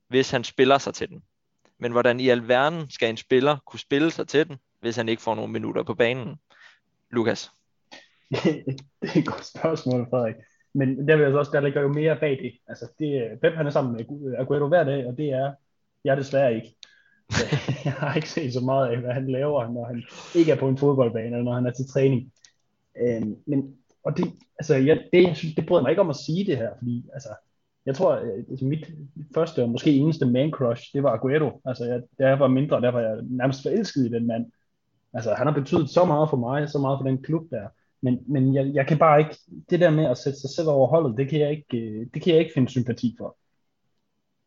[0.09, 1.23] hvis han spiller sig til den.
[1.79, 5.23] Men hvordan i alverden skal en spiller kunne spille sig til den, hvis han ikke
[5.23, 6.37] får nogle minutter på banen?
[7.11, 7.51] Lukas?
[9.03, 10.35] det er et godt spørgsmål, Frederik.
[10.75, 12.53] Men der, vil jeg også, der ligger jo mere bag det.
[12.69, 15.53] Altså, det, Pep han er sammen med Aguero hver dag, og det er
[16.05, 16.75] jeg desværre ikke.
[17.85, 20.03] jeg har ikke set så meget af, hvad han laver, når han
[20.35, 22.33] ikke er på en fodboldbane, eller når han er til træning.
[23.03, 24.25] Øhm, men, og det,
[24.59, 27.05] altså, jeg, det, jeg synes, det bryder mig ikke om at sige det her, fordi
[27.13, 27.29] altså,
[27.87, 28.87] jeg tror, øh, at altså, mit
[29.35, 31.61] første og måske eneste man crush, det var Aguero.
[31.65, 34.47] Altså, jeg, da jeg var mindre, der var jeg nærmest forelsket i den mand.
[35.13, 37.69] Altså, han har betydet så meget for mig, så meget for den klub der.
[38.01, 39.37] Men, men jeg, jeg kan bare ikke,
[39.71, 42.23] det der med at sætte sig selv over holdet, det kan jeg ikke, øh, det
[42.23, 43.37] kan jeg ikke finde sympati for.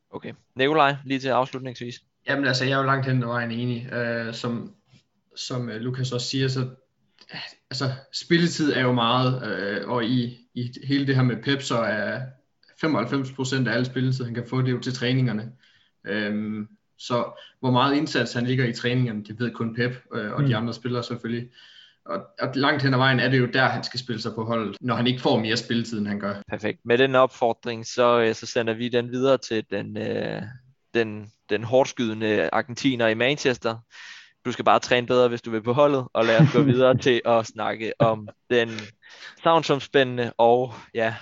[0.09, 0.33] Okay.
[0.55, 1.95] Nikolaj, lige til afslutningsvis.
[2.27, 3.89] Jamen altså, jeg er jo langt hen ad vejen enig.
[3.91, 4.73] Uh, som,
[5.35, 6.69] som uh, Lukas også siger, så
[7.69, 9.35] altså, spilletid er jo meget,
[9.83, 12.21] uh, og i, i hele det her med Pep, så er
[12.85, 15.51] 95% af al spilletid, han kan få, det jo til træningerne.
[16.29, 20.41] Um, så hvor meget indsats han ligger i træningerne, det ved kun Pep uh, og
[20.41, 20.47] mm.
[20.47, 21.49] de andre spillere selvfølgelig.
[22.05, 24.45] Og, og langt hen ad vejen er det jo der, han skal spille sig på
[24.45, 26.33] holdet, når han ikke får mere spilletid, end han gør.
[26.47, 26.79] Perfekt.
[26.85, 30.41] Med den opfordring, så, så sender vi den videre til den, øh,
[30.93, 33.77] den, den hårdskydende argentiner i Manchester.
[34.45, 36.97] Du skal bare træne bedre, hvis du vil på holdet, og lad os gå videre
[36.97, 38.69] til at snakke om den
[39.43, 41.15] savnsomspændende og ja,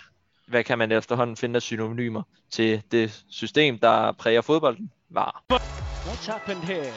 [0.47, 5.43] hvad kan man efterhånden finde af synonymer til det system, der præger fodbolden, var.
[5.53, 6.93] What's happened here?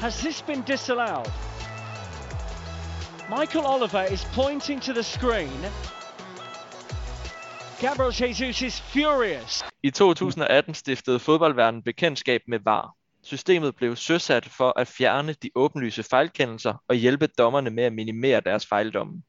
[0.00, 1.32] Has this been disallowed?
[3.28, 5.95] Michael Oliver is pointing to the screen.
[7.80, 9.64] Gabriel Jesus is furious.
[9.82, 12.94] I 2018 stiftede fodboldverdenen bekendtskab med VAR.
[13.22, 18.40] Systemet blev søsat for at fjerne de åbenlyse fejlkendelser og hjælpe dommerne med at minimere
[18.40, 19.22] deres fejldomme.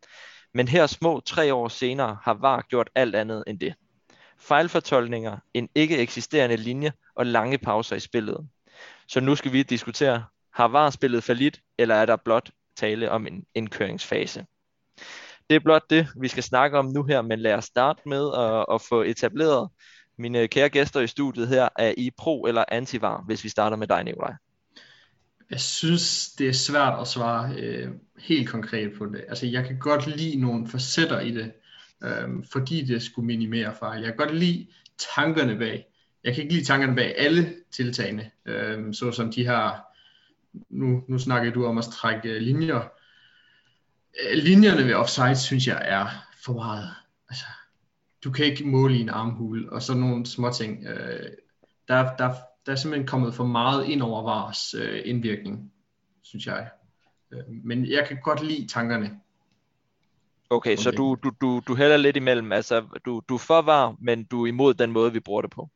[0.54, 3.74] Men her små tre år senere har VAR gjort alt andet end det.
[4.40, 8.48] Fejlfortolkninger, en ikke eksisterende linje og lange pauser i spillet.
[9.08, 13.12] Så nu skal vi diskutere, har VAR spillet for lidt, eller er der blot tale
[13.12, 14.46] om en indkøringsfase.
[15.50, 18.32] Det er blot det, vi skal snakke om nu her, men lad os starte med
[18.38, 19.70] at, at få etableret
[20.18, 21.70] mine kære gæster i studiet her.
[21.80, 24.34] Er I pro eller antivar, hvis vi starter med dig, Nikolaj?
[25.52, 29.26] Jeg synes, det er svært at svare øh, helt konkret på det.
[29.30, 31.52] Altså, jeg kan godt lide nogle facetter i det,
[32.04, 34.02] øh, fordi det skulle minimere fejl.
[34.02, 34.68] Jeg kan godt lide
[35.16, 35.86] tankerne bag.
[36.24, 39.72] Jeg kan ikke lide tankerne bag alle tiltagene, øh, såsom de her
[40.70, 42.90] nu, nu snakker du om at trække linjer.
[44.20, 46.08] Øh, linjerne ved offside, synes jeg, er
[46.46, 46.90] for meget.
[47.30, 47.46] Altså,
[48.24, 50.86] du kan ikke måle i en armhul, og så nogle små ting.
[50.86, 51.30] Øh,
[51.88, 52.34] der, der,
[52.66, 55.72] der er simpelthen kommet for meget ind over VARs øh, indvirkning,
[56.24, 56.70] synes jeg.
[57.34, 59.20] Øh, men jeg kan godt lide tankerne.
[60.50, 62.52] Okay, så du, du, du, du hælder lidt imellem.
[62.52, 65.52] Altså, du, du er for var, men du er imod den måde, vi bruger det
[65.52, 65.70] på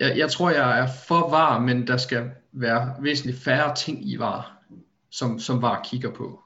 [0.00, 4.18] jeg, jeg tror, jeg er for var, men der skal være væsentligt færre ting i
[4.18, 4.62] var,
[5.10, 6.42] som, som var kigger på.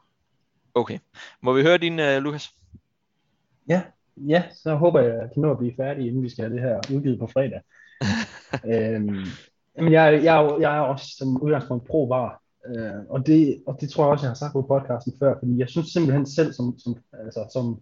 [0.74, 0.98] Okay.
[1.40, 2.50] Må vi høre din, uh, Lukas?
[3.68, 3.82] Ja,
[4.16, 6.54] ja, så håber jeg, at jeg kan nå at blive færdig, inden vi skal have
[6.54, 7.60] det her udgivet på fredag.
[8.72, 9.26] øhm,
[9.76, 14.04] men jeg, jeg, jeg er også som udgangspunkt pro-var, øh, og, det, og det tror
[14.04, 16.96] jeg også, jeg har sagt på podcasten før, fordi jeg synes simpelthen selv som, som,
[17.12, 17.80] altså, som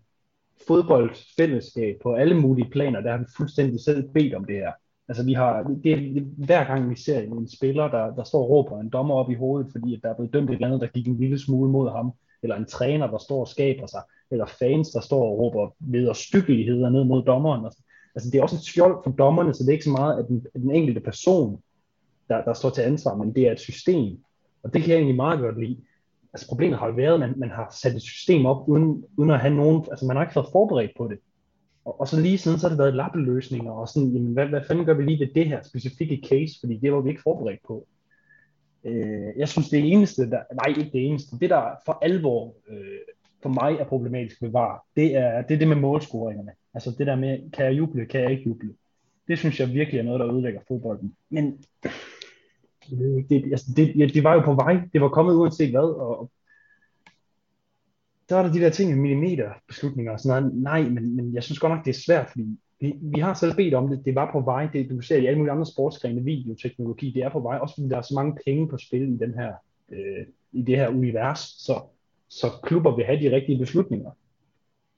[0.66, 4.72] fodboldfællesskab på alle mulige planer, der har vi fuldstændig selv bedt om det her.
[5.08, 8.50] Altså vi har, det, det, hver gang vi ser en spiller, der, der står og
[8.50, 10.80] råber en dommer op i hovedet, fordi at der er blevet dømt et eller andet,
[10.80, 14.02] der gik en lille smule mod ham, eller en træner, der står og skaber sig,
[14.30, 17.64] eller fans, der står og råber ved stykkeligheder ned mod dommeren.
[17.64, 17.82] Altså,
[18.14, 20.28] altså det er også et skjold for dommerne, så det er ikke så meget, at
[20.28, 21.62] den, at den enkelte person,
[22.28, 24.18] der, der står til ansvar, men det er et system.
[24.62, 25.76] Og det kan jeg egentlig meget godt lide.
[26.32, 29.30] Altså problemet har jo været, at man, man har sat et system op, uden, uden
[29.30, 31.18] at have nogen, altså man har ikke været forberedt på det.
[31.84, 34.60] Og, og så lige siden, så har det været lappeløsninger, og sådan, jamen, hvad, hvad
[34.68, 37.60] fanden gør vi lige ved det her specifikke case, fordi det var vi ikke forberedt
[37.66, 37.86] på.
[38.84, 42.98] Øh, jeg synes, det eneste, der, nej, ikke det eneste, det der for alvor øh,
[43.42, 46.52] for mig er problematisk ved VAR, det er, det er det med målscoringerne.
[46.74, 48.74] Altså det der med, kan jeg juble, kan jeg ikke juble.
[49.28, 51.14] Det synes jeg virkelig er noget, der ødelægger fodbolden.
[51.30, 51.64] Men
[53.30, 54.80] det, altså, det, ja, det var jo på vej.
[54.92, 56.30] Det var kommet uanset hvad, og,
[58.28, 60.62] så er der de der ting med millimeter beslutninger og sådan noget.
[60.62, 63.56] Nej, men, men jeg synes godt nok, det er svært, fordi vi, vi har selv
[63.56, 64.04] bedt om det.
[64.04, 64.68] Det var på vej.
[64.72, 67.58] Det, du ser i alle mulige andre sportsgrene, videoteknologi, det er på vej.
[67.58, 69.52] Også fordi der er så mange penge på spil i, den her,
[69.88, 71.38] øh, i det her univers.
[71.38, 71.80] Så,
[72.28, 74.10] så klubber vil have de rigtige beslutninger.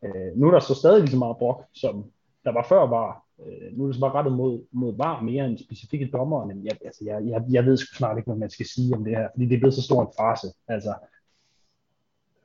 [0.04, 2.04] Øh, nu er der så stadig lige så meget brok, som
[2.44, 3.24] der var før var.
[3.46, 6.64] Øh, nu er det så bare rettet mod, mod var mere end specifikke dommer, men
[6.64, 9.16] jeg, altså, jeg, jeg, jeg ved sgu snart ikke, hvad man skal sige om det
[9.16, 10.46] her, fordi det er blevet så stor en farse.
[10.68, 10.94] Altså,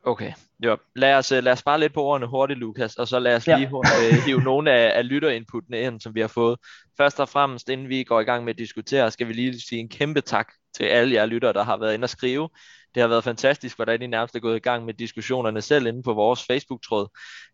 [0.08, 0.78] Okay, jo.
[0.96, 3.48] Lad os, øh, lad os spare lidt på ordene hurtigt, Lukas, og så lad os
[3.48, 3.58] ja.
[3.58, 3.84] lige uh,
[4.26, 6.60] hive nogle af, af lytterinputtene ind, som vi har fået.
[6.98, 9.80] Først og fremmest, inden vi går i gang med at diskutere, skal vi lige sige
[9.80, 12.50] en kæmpe tak til alle jer lyttere, der har været inde og skrive.
[12.96, 16.04] Det har været fantastisk, hvordan I nærmest er gået i gang med diskussionerne selv inde
[16.04, 17.08] på vores Facebook-tråd.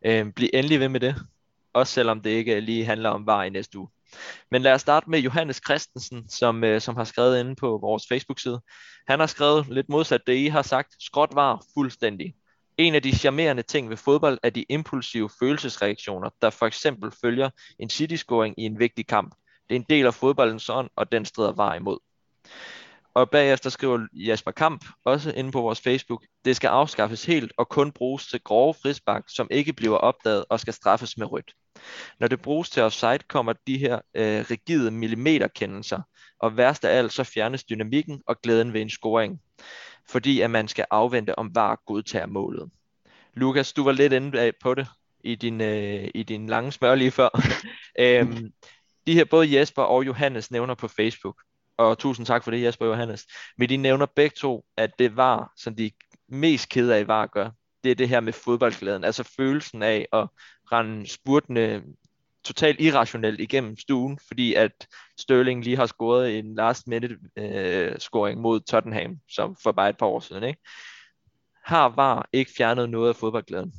[0.06, 1.16] Øh, bliv endelig ved med det,
[1.74, 3.90] også selvom det ikke lige handler om var i næste uge.
[4.52, 8.04] Men lad os starte med Johannes Christensen, som, øh, som har skrevet inde på vores
[8.10, 8.62] Facebook-side.
[9.08, 10.96] Han har skrevet lidt modsat det, I har sagt.
[11.00, 12.34] Skråt var fuldstændig.
[12.82, 17.50] En af de charmerende ting ved fodbold er de impulsive følelsesreaktioner, der for eksempel følger
[17.80, 19.36] en city-scoring i en vigtig kamp.
[19.70, 21.98] Det er en del af fodboldens ånd, og den strider var imod.
[23.14, 27.70] Og bagefter skriver Jasper Kamp, også inde på vores Facebook, det skal afskaffes helt og
[27.70, 31.54] kun bruges til grove frispark, som ikke bliver opdaget og skal straffes med rødt.
[32.20, 36.02] Når det bruges til offside, kommer de her øh, rigide millimeterkendelser,
[36.40, 39.42] og værst af alt så fjernes dynamikken og glæden ved en scoring,
[40.12, 42.70] fordi at man skal afvente om VAR godtager målet.
[43.34, 44.88] Lukas, du var lidt inde på det
[45.24, 47.30] i din, øh, i din lange smør lige før.
[48.00, 48.52] øhm,
[49.08, 51.42] de her både Jesper og Johannes nævner på Facebook,
[51.78, 55.16] og tusind tak for det Jesper og Johannes, men de nævner begge to, at det
[55.16, 55.92] var, som de
[56.30, 57.52] mest kede af var at gøre,
[57.84, 60.28] det er det her med fodboldglæden, altså følelsen af at
[60.72, 61.84] rende spurtende
[62.44, 64.88] totalt irrationelt igennem stuen, fordi at
[65.20, 69.98] Sterling lige har scoret en last minute øh, scoring mod Tottenham, som for bare et
[69.98, 70.60] par år siden, ikke?
[71.66, 73.74] Har var ikke fjernet noget af fodboldglæden?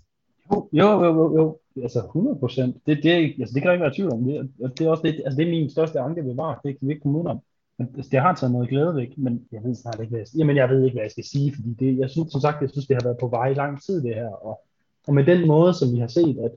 [0.52, 1.58] Jo, jo, jo, jo.
[1.82, 2.76] altså 100 procent.
[2.86, 4.24] Det, det, altså, det kan jeg ikke være tvivl om.
[4.24, 6.60] Det, det, er også det, altså, det er min største anke ved VAR.
[6.64, 7.38] Det kan vi ikke komme ud om.
[7.78, 10.56] Altså, det har taget noget glæde væk, men jeg ved snart ikke, hvad jeg, jamen,
[10.56, 12.86] jeg ved ikke, hvad jeg skal sige, fordi det, jeg synes, som sagt, jeg synes,
[12.86, 14.60] det har været på vej i lang tid, det her, og,
[15.06, 16.52] og med den måde, som vi har set, at,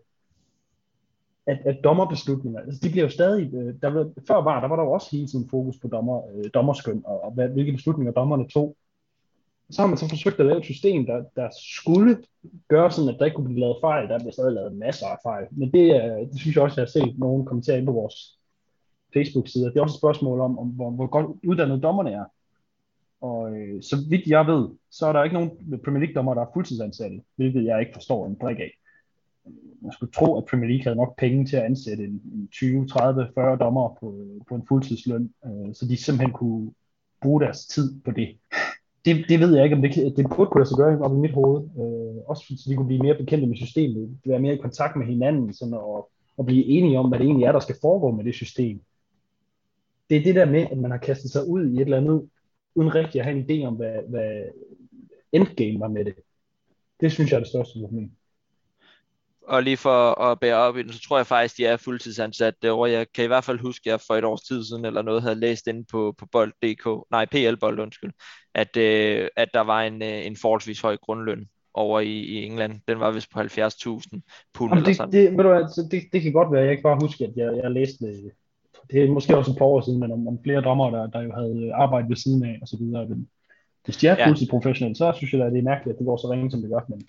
[1.47, 4.75] at, at dommerbeslutninger, altså de bliver jo stadig, øh, der var, før var, der var
[4.75, 8.13] der jo også hele tiden fokus på dommer, øh, dommerskøn, og, og hvad, hvilke beslutninger
[8.13, 8.75] dommerne tog.
[9.69, 12.23] Så har man så forsøgt at lave et system, der, der skulle
[12.69, 14.09] gøre sådan, at der ikke kunne blive lavet fejl.
[14.09, 15.47] Der bliver stadig lavet masser af fejl.
[15.51, 18.39] Men det, øh, det synes jeg også, jeg har set nogen kommentere ind på vores
[19.13, 19.65] Facebook-side.
[19.65, 22.25] Det er også et spørgsmål om, om hvor, hvor godt uddannede dommerne er.
[23.21, 26.53] Og øh, så vidt jeg ved, så er der ikke nogen Premier League-dommer, der er
[26.53, 28.71] fuldtidsansatte, hvilket jeg ikke forstår en brik af.
[29.81, 32.87] Man skulle tro, at Premier League havde nok penge til at ansætte en, en 20,
[32.87, 36.71] 30, 40 dommer på, på en fuldtidsløn, øh, så de simpelthen kunne
[37.21, 38.37] bruge deres tid på det.
[39.05, 41.19] Det, det ved jeg ikke, om det, det burde kunne lade sig gøre op i
[41.19, 41.61] mit hoved.
[41.63, 45.05] Øh, også så de kunne blive mere bekendte med systemet, være mere i kontakt med
[45.05, 48.23] hinanden, sådan og, og blive enige om, hvad det egentlig er, der skal foregå med
[48.23, 48.81] det system
[50.09, 52.29] det er det der med, at man har kastet sig ud i et eller andet,
[52.75, 54.43] uden rigtig at have en idé om, hvad, hvad
[55.31, 56.15] endgame var med det.
[57.01, 58.11] Det synes jeg er det største problem.
[59.47, 62.53] Og lige for at bære op i den, så tror jeg faktisk, de er fuldtidsansat
[62.61, 62.91] derovre.
[62.91, 65.21] Jeg kan i hvert fald huske, at jeg for et års tid siden eller noget
[65.21, 68.11] havde læst inde på, på bold.dk, nej, PL-bold, undskyld,
[68.55, 72.81] at, øh, at der var en, øh, en forholdsvis høj grundløn over i, i England.
[72.87, 73.47] Den var vist på 70.000
[74.53, 75.11] pund eller sådan.
[75.11, 77.59] Det, ved du, altså, det, det kan godt være, jeg ikke bare huske, at jeg,
[77.63, 78.05] jeg læste
[78.91, 81.21] det er måske også et par år siden, men om, om flere drømmer, der, der
[81.21, 83.07] jo havde arbejdet ved siden af, og så videre.
[83.07, 83.29] Men
[83.85, 84.33] hvis de er ja.
[84.49, 86.69] professionelle, så synes jeg at det er mærkeligt, at det går så ringe, som det
[86.69, 86.85] gør.
[86.89, 87.01] Men...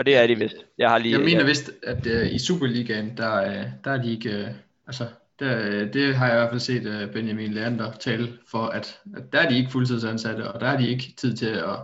[0.00, 0.56] Og det er de vist.
[0.78, 4.12] Jeg, har lige, jeg mener vist, at uh, i Superligaen, der, uh, der er de
[4.12, 4.54] ikke, uh,
[4.86, 5.06] altså,
[5.40, 9.32] der, det har jeg i hvert fald set uh, Benjamin Leander tale for, at, at
[9.32, 11.78] der er de ikke fuldtidsansatte, og der er de ikke tid til at,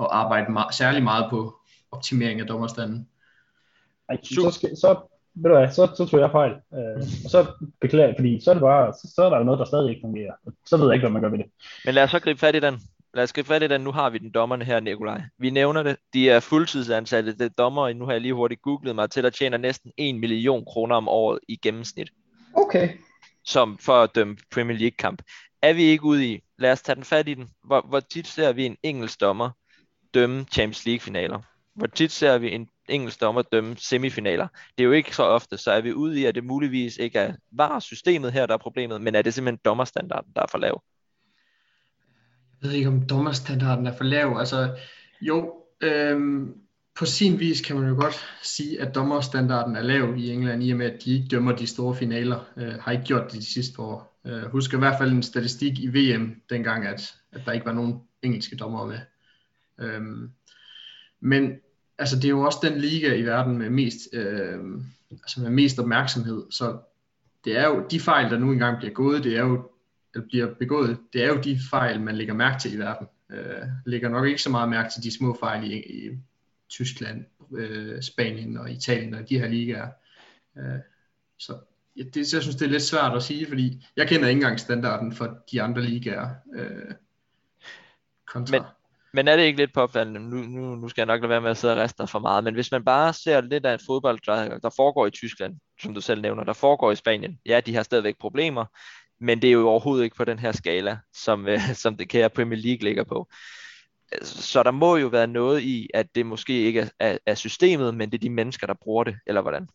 [0.00, 1.54] at arbejde ma- særlig meget på
[1.90, 3.08] optimering af dommerstanden.
[4.08, 4.96] Ej, så, skal, så
[5.34, 6.52] ved du hvad, så, så tror jeg fejl.
[6.52, 7.46] Øh, og så
[7.80, 9.90] beklager jeg, fordi så er, det bare, så, så er der jo noget, der stadig
[9.90, 10.32] ikke fungerer.
[10.66, 11.46] Så ved jeg ikke, hvad man gør ved det.
[11.84, 12.80] Men lad os så gribe fat i den.
[13.14, 13.80] Lad os gribe fat i den.
[13.80, 15.22] Nu har vi den dommerne her, Nikolaj.
[15.38, 15.96] Vi nævner det.
[16.12, 17.32] De er fuldtidsansatte.
[17.32, 20.14] Det er dommer, nu har jeg lige hurtigt googlet mig til, at tjener næsten 1
[20.14, 22.10] million kroner om året i gennemsnit.
[22.54, 22.88] Okay.
[23.44, 25.22] Som for at dømme Premier League kamp.
[25.62, 27.48] Er vi ikke ude i, lad os tage den fat i den.
[27.64, 29.50] Hvor, hvor tit ser vi en engelsk dommer
[30.14, 31.38] dømme Champions League finaler?
[31.74, 34.48] Hvor tit ser vi en engelsk dommer dømme semifinaler.
[34.78, 37.18] Det er jo ikke så ofte, så er vi ude i, at det muligvis ikke
[37.18, 40.58] er var systemet her, der er problemet, men er det simpelthen dommerstandarden, der er for
[40.58, 40.82] lav?
[42.62, 44.36] Jeg ved ikke, om dommerstandarden er for lav.
[44.38, 44.76] Altså,
[45.20, 46.54] jo, øhm,
[46.94, 50.70] på sin vis kan man jo godt sige, at dommerstandarden er lav i England, i
[50.70, 52.44] og med, at de ikke dømmer de store finaler.
[52.56, 54.20] Øh, har ikke gjort det de sidste par år.
[54.26, 57.72] Øh, husker i hvert fald en statistik i VM, dengang, at, at der ikke var
[57.72, 58.98] nogen engelske dommer med.
[59.80, 60.30] Øhm,
[61.20, 61.52] men
[61.98, 64.58] altså det er jo også den liga i verden med mest, øh,
[65.10, 66.78] altså med mest opmærksomhed, så
[67.44, 69.70] det er jo de fejl, der nu engang bliver gået, det er jo,
[70.20, 73.06] bliver begået, det er jo de fejl, man lægger mærke til i verden.
[73.30, 76.10] Øh, lægger nok ikke så meget mærke til de små fejl i, i
[76.70, 77.24] Tyskland,
[77.56, 79.88] øh, Spanien og Italien og de her ligaer.
[80.58, 80.78] Øh,
[81.38, 81.58] så
[81.96, 84.60] ja, det, jeg synes, det er lidt svært at sige, fordi jeg kender ikke engang
[84.60, 86.30] standarden for de andre ligaer.
[86.54, 86.94] Øh,
[88.26, 88.56] kontra.
[88.56, 88.62] Men,
[89.14, 91.50] men er det ikke lidt påfaldende, nu, nu, nu skal jeg nok lade være med
[91.50, 94.18] at sidde og riste for meget, men hvis man bare ser lidt af en fodbold,
[94.26, 97.74] der, der foregår i Tyskland, som du selv nævner, der foregår i Spanien, ja, de
[97.74, 98.64] har stadigvæk problemer,
[99.22, 102.30] men det er jo overhovedet ikke på den her skala, som, øh, som det kære
[102.30, 103.28] Premier League ligger på.
[104.22, 107.94] Så der må jo være noget i, at det måske ikke er, er, er systemet,
[107.94, 109.68] men det er de mennesker, der bruger det, eller hvordan?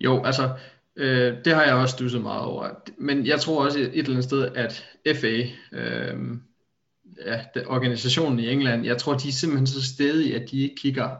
[0.00, 0.50] Jo, altså,
[0.96, 2.70] øh, det har jeg også stusset meget over.
[2.98, 4.86] Men jeg tror også et eller andet sted, at
[5.16, 5.42] FA,
[5.72, 6.38] øh,
[7.26, 11.16] ja, organisationen i England, jeg tror, de er simpelthen så stedige, at de ikke kigger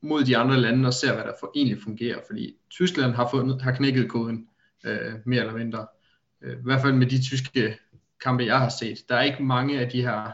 [0.00, 2.18] mod de andre lande og ser, hvad der for egentlig fungerer.
[2.26, 4.46] Fordi Tyskland har, fundet, har knækket koden,
[4.84, 5.80] øh, mere eller mindre.
[5.80, 6.01] Øh,
[6.42, 7.78] Øh, I hvert fald med de tyske
[8.24, 8.98] kampe, jeg har set.
[9.08, 10.32] Der er ikke mange af de her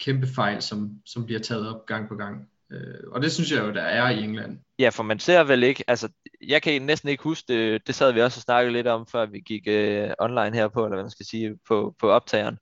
[0.00, 2.48] kæmpe fejl, som, som bliver taget op gang på gang.
[2.72, 4.58] Øh, og det synes jeg jo, der er i England.
[4.78, 6.08] Ja, for man ser vel ikke, altså
[6.46, 9.26] jeg kan næsten ikke huske det, det sad vi også og snakkede lidt om, før
[9.26, 12.58] vi gik øh, online her på, eller hvad man skal sige, på, på optageren,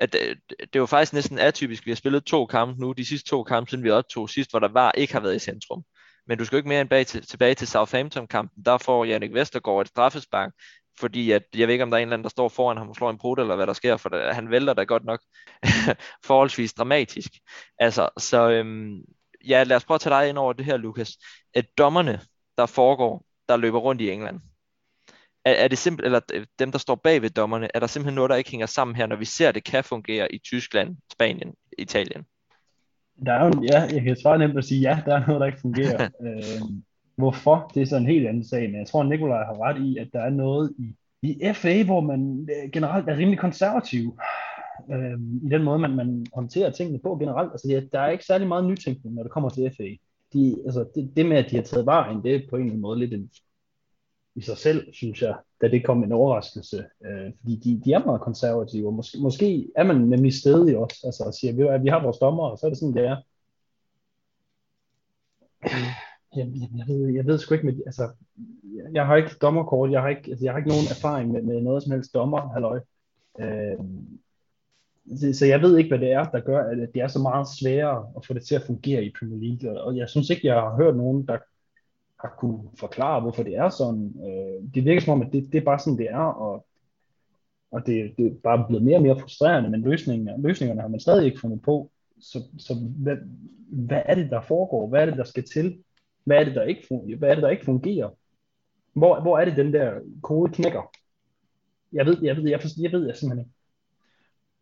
[0.00, 1.86] at øh, det, det var faktisk næsten atypisk.
[1.86, 4.58] Vi har spillet to kampe nu, de sidste to kampe, siden vi optog sidst, hvor
[4.58, 5.82] der var ikke har været i centrum.
[6.26, 8.64] Men du skal jo ikke mere end bag til, tilbage til Southampton-kampen.
[8.64, 10.52] Der får Jannik Vestergaard et straffespark,
[11.00, 12.88] fordi at, jeg ved ikke, om der er en eller anden, der står foran ham
[12.88, 15.20] og slår en brud, eller hvad der sker, for det, han vælter da godt nok
[16.26, 17.30] forholdsvis dramatisk.
[17.78, 19.00] Altså, så øhm,
[19.48, 21.18] ja, lad os prøve at tage dig ind over det her, Lukas.
[21.54, 22.20] At dommerne,
[22.58, 24.40] der foregår, der løber rundt i England,
[25.44, 26.20] er, er det simpelt, eller
[26.58, 29.06] dem, der står bag ved dommerne, er der simpelthen noget, der ikke hænger sammen her,
[29.06, 32.24] når vi ser, at det kan fungere i Tyskland, Spanien, Italien?
[33.26, 35.46] Der er jo, ja, jeg kan svare nemt at sige, ja, der er noget, der
[35.46, 36.08] ikke fungerer.
[36.26, 36.60] øh,
[37.16, 37.70] hvorfor?
[37.74, 40.08] Det er så en helt anden sag, men jeg tror, Nikolaj har ret i, at
[40.12, 44.18] der er noget i, i FA, hvor man øh, generelt er rimelig konservativ
[44.90, 47.52] øh, i den måde, man, man håndterer tingene på generelt.
[47.52, 49.88] Altså, ja, der er ikke særlig meget nytænkning, når det kommer til FA.
[50.32, 52.70] De, altså, det, det med, at de har taget vejen, det er på en eller
[52.70, 53.30] anden måde lidt en,
[54.34, 56.84] i sig selv, synes jeg, da det kom en overraskelse.
[57.06, 61.02] Øh, fordi de, de er meget konservative, og måske, måske er man nemlig stedig også,
[61.04, 63.16] altså og siger, at vi har vores dommer, og så er det sådan, det er.
[65.62, 66.05] Mm.
[66.36, 68.08] Jeg, jeg, jeg, ved, jeg ved sgu ikke, med, altså,
[68.92, 71.60] jeg har ikke dommerkort, jeg har ikke, altså, jeg har ikke nogen erfaring med, med
[71.60, 72.80] noget som helst dommer, halløj.
[73.40, 73.78] Øh,
[75.34, 78.06] så jeg ved ikke, hvad det er, der gør, at det er så meget sværere
[78.16, 79.82] at få det til at fungere i Premier League.
[79.82, 81.38] Og jeg synes ikke, jeg har hørt nogen, der
[82.20, 84.14] har kunne forklare, hvorfor det er sådan.
[84.26, 86.66] Øh, det virker som om, at det, det er bare sådan, det er, og,
[87.70, 91.00] og det, det er bare blevet mere og mere frustrerende, men løsningerne, løsningerne har man
[91.00, 91.90] stadig ikke fundet på.
[92.20, 93.16] Så, så hvad,
[93.68, 94.88] hvad er det, der foregår?
[94.88, 95.78] Hvad er det, der skal til?
[96.26, 97.18] Hvad er det, der ikke fungerer?
[97.18, 98.10] Hvad er det, der ikke fungerer?
[98.92, 100.82] Hvor, hvor er det, den der kode knækker?
[101.92, 103.56] Jeg ved, jeg ved, jeg, forstår, jeg ved jeg simpelthen ikke.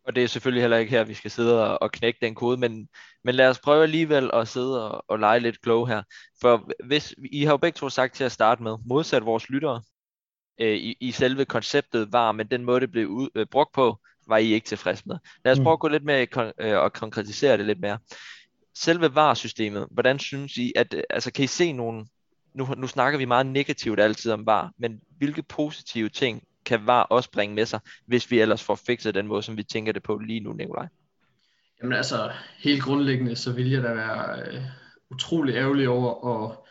[0.05, 2.87] Og det er selvfølgelig heller ikke her, vi skal sidde og, knække den kode, men,
[3.23, 6.03] men lad os prøve alligevel at sidde og, og lege lidt klog her.
[6.41, 9.81] For hvis, I har jo begge to sagt til at starte med, modsat vores lyttere,
[10.61, 13.99] øh, i, i selve konceptet var, men den måde det blev ud, øh, brugt på,
[14.27, 15.15] var I ikke tilfreds med.
[15.45, 15.63] Lad os mm.
[15.63, 16.27] prøve at gå lidt mere
[16.59, 17.97] øh, og konkretisere det lidt mere.
[18.75, 22.05] Selve VAR-systemet, hvordan synes I, at øh, altså kan I se nogle,
[22.53, 27.03] nu, nu snakker vi meget negativt altid om VAR, men hvilke positive ting kan VAR
[27.03, 30.03] også bringe med sig, hvis vi ellers får fikset den måde, som vi tænker det
[30.03, 30.87] på lige nu, Nikolaj?
[31.81, 34.61] Jamen altså, helt grundlæggende, så vil jeg da være øh,
[35.11, 36.67] utrolig ærgerlig over, og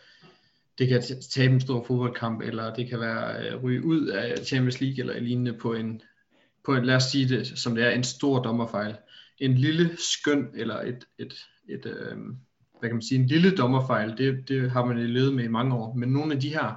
[0.79, 4.81] det kan tabe en stor fodboldkamp, eller det kan være øh, ryge ud af Champions
[4.81, 6.03] League eller lignende på en,
[6.65, 8.97] på en, lad os sige det, som det er, en stor dommerfejl.
[9.39, 11.35] En lille skøn, eller et, et,
[11.69, 12.19] et øh,
[12.79, 15.75] hvad kan man sige, en lille dommerfejl, det, det har man levet med i mange
[15.75, 16.75] år, men nogle af de her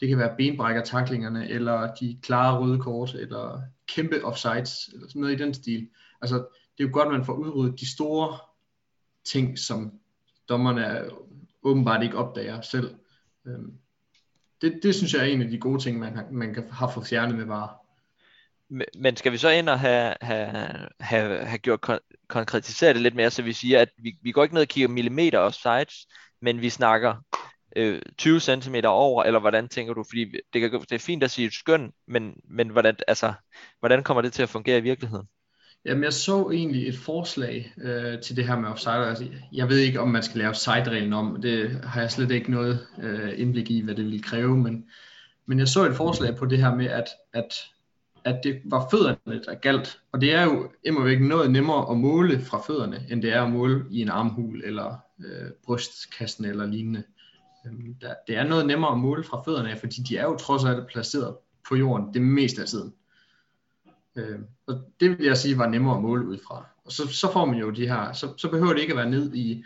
[0.00, 5.40] det kan være benbrækker-taklingerne, eller de klare røde kort, eller kæmpe offsides, eller sådan noget
[5.40, 5.88] i den stil.
[6.20, 6.36] Altså,
[6.78, 8.38] det er jo godt, at man får udryddet de store
[9.24, 9.92] ting, som
[10.48, 11.10] dommerne
[11.62, 12.94] åbenbart ikke opdager selv.
[13.46, 13.58] Øh,
[14.60, 16.90] det, det synes jeg er en af de gode ting, man har, man kan have
[16.94, 17.85] fået fjernet med VAR.
[18.98, 20.68] Men skal vi så ind og have, have,
[21.00, 24.42] have, have gjort kon- konkretiseret det lidt mere, så vi siger, at vi, vi går
[24.42, 26.06] ikke ned og kigger millimeter offsides,
[26.42, 27.14] men vi snakker
[27.76, 30.04] øh, 20 cm over, eller hvordan tænker du?
[30.08, 33.32] Fordi det, kan, det er fint at sige et skøn, men, men hvordan, altså,
[33.80, 35.26] hvordan kommer det til at fungere i virkeligheden?
[35.84, 39.08] Jamen, jeg så egentlig et forslag øh, til det her med offside.
[39.08, 41.42] Altså, jeg ved ikke, om man skal lave offside-reglen om.
[41.42, 44.56] Det har jeg slet ikke noget øh, indblik i, hvad det vil kræve.
[44.56, 44.84] Men,
[45.46, 47.54] men jeg så et forslag på det her med, at, at,
[48.26, 50.00] at det var fødderne, der galt.
[50.12, 53.42] Og det er jo immer ikke noget nemmere at måle fra fødderne, end det er
[53.42, 57.02] at måle i en armhul, eller øh, brystkassen, eller lignende.
[57.66, 60.36] Øhm, der, det er noget nemmere at måle fra fødderne af, fordi de er jo
[60.36, 61.36] trods alt placeret
[61.68, 62.94] på jorden det meste af tiden.
[64.16, 66.66] Øh, og det vil jeg sige var nemmere at måle ud fra.
[66.84, 69.10] Og så, så får man jo de her, så, så behøver det ikke at være
[69.10, 69.64] ned i,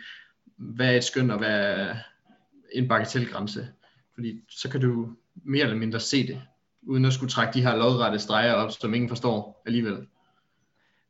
[0.57, 1.95] hvad er et skøn og hvad er
[2.71, 3.67] en bagatelgrænse.
[4.13, 5.09] Fordi så kan du
[5.43, 6.41] mere eller mindre se det,
[6.87, 10.07] uden at skulle trække de her lodrette streger op, som ingen forstår alligevel.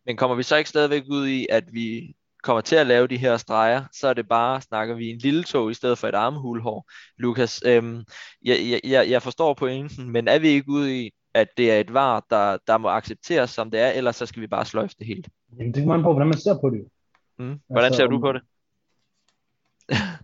[0.05, 3.17] Men kommer vi så ikke stadigvæk ud i, at vi kommer til at lave de
[3.17, 6.15] her streger, så er det bare, snakker vi en lille tog i stedet for et
[6.15, 6.91] armhulhår.
[7.17, 8.03] Lukas, øhm,
[8.45, 11.93] jeg, jeg, jeg forstår pointen, men er vi ikke ude i, at det er et
[11.93, 15.07] var, der, der må accepteres som det er, eller så skal vi bare sløjfe det
[15.07, 15.30] helt?
[15.59, 16.86] Jamen, det kommer man på, hvordan man ser på det.
[17.39, 17.59] Mm.
[17.67, 18.41] Hvordan altså, ser du på det?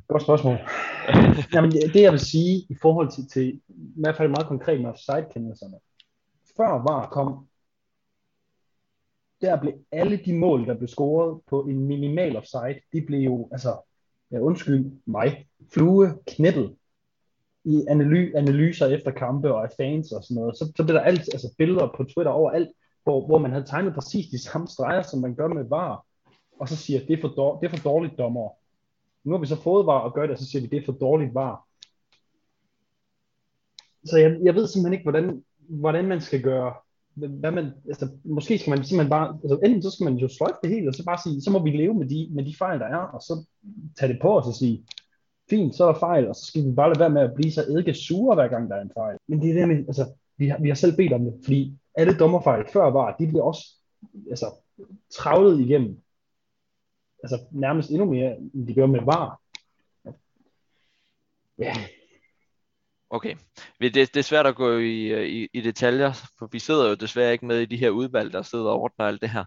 [0.07, 0.57] Godt spørgsmål.
[1.53, 4.89] Jamen, det, jeg vil sige i forhold til, til i hvert fald meget konkret med
[4.89, 5.77] offside-kendelserne.
[6.57, 7.47] Før VAR kom,
[9.41, 13.49] der blev alle de mål, der blev scoret på en minimal offside, de blev jo,
[13.51, 13.77] altså,
[14.31, 16.75] ja, undskyld mig, flue knippet
[17.65, 20.57] i analy, analyser efter kampe og af fans og sådan noget.
[20.57, 22.69] Så, så blev der alt, altså billeder på Twitter overalt,
[23.03, 26.05] hvor, hvor man havde tegnet præcis de samme streger, som man gør med VAR,
[26.59, 28.49] og så siger, det er for, dår, det er for dårligt dommer.
[29.27, 30.85] Nu har vi så fået VAR og gør det, og så siger vi, det er
[30.85, 31.67] for dårligt VAR.
[34.05, 36.73] Så jeg, jeg ved simpelthen ikke, hvordan, hvordan man skal gøre,
[37.13, 40.57] hvad man, altså, måske skal man simpelthen bare, altså, enten så skal man jo sløjfe
[40.63, 42.79] det hele, og så bare sige, så må vi leve med de, med de fejl,
[42.79, 43.45] der er, og så
[43.99, 44.85] tage det på os og sige,
[45.49, 47.51] fint, så er der fejl, og så skal vi bare lade være med at blive
[47.51, 49.17] så eddike sure, hver gang der er en fejl.
[49.27, 50.05] Men det er det med, altså,
[50.37, 53.43] vi har, vi har selv bedt om det, fordi alle dommerfejl før var, de bliver
[53.43, 53.63] også
[54.29, 54.45] altså,
[55.09, 56.01] travlet igennem.
[57.23, 59.41] Altså nærmest endnu mere, end de gør med var.
[61.59, 61.73] Ja.
[63.09, 63.35] Okay.
[63.81, 66.95] Det, det er svært at gå i, øh, i, i detaljer, for vi sidder jo
[66.95, 69.45] desværre ikke med i de her udvalg, der sidder og ordner alt det her.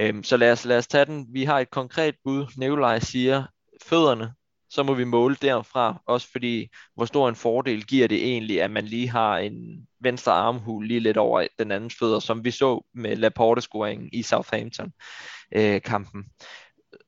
[0.00, 1.26] Øhm, så lad os, lad os tage den.
[1.30, 2.46] Vi har et konkret bud.
[2.56, 3.44] Nikolaj siger,
[3.82, 4.34] fødderne
[4.74, 8.70] så må vi måle derfra, også fordi hvor stor en fordel giver det egentlig, at
[8.70, 12.84] man lige har en venstre armhul lige lidt over den andens fødder, som vi så
[12.94, 16.20] med Laporte-scoringen i Southampton-kampen.
[16.20, 16.24] Øh,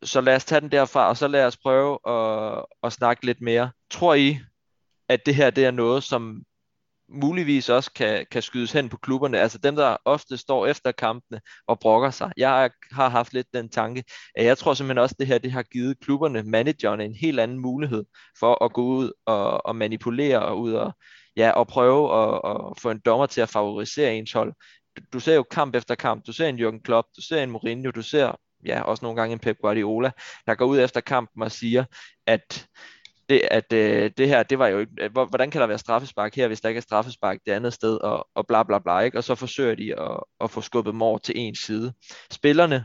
[0.02, 3.40] så lad os tage den derfra, og så lad os prøve at, at snakke lidt
[3.40, 3.70] mere.
[3.90, 4.38] Tror I,
[5.08, 6.42] at det her det er noget, som
[7.08, 11.40] muligvis også kan, kan skydes hen på klubberne, altså dem, der ofte står efter kampene
[11.66, 12.32] og brokker sig.
[12.36, 15.52] Jeg har haft lidt den tanke, at jeg tror simpelthen også, at det her det
[15.52, 18.04] har givet klubberne, managerne, en helt anden mulighed
[18.38, 20.92] for at gå ud og, og manipulere og ud og,
[21.36, 24.54] ja, og prøve at, og få en dommer til at favorisere ens hold.
[24.96, 27.50] Du, du ser jo kamp efter kamp, du ser en Jürgen Klopp, du ser en
[27.50, 30.10] Mourinho, du ser ja, også nogle gange en Pep Guardiola,
[30.46, 31.84] der går ud efter kampen og siger,
[32.26, 32.66] at
[33.28, 36.34] det, at øh, det her, det var jo ikke, øh, hvordan kan der være straffespark
[36.34, 39.18] her, hvis der ikke er straffespark det andet sted, og, og bla bla bla, ikke?
[39.18, 41.92] og så forsøger de at, at få skubbet mor til en side.
[42.30, 42.84] Spillerne,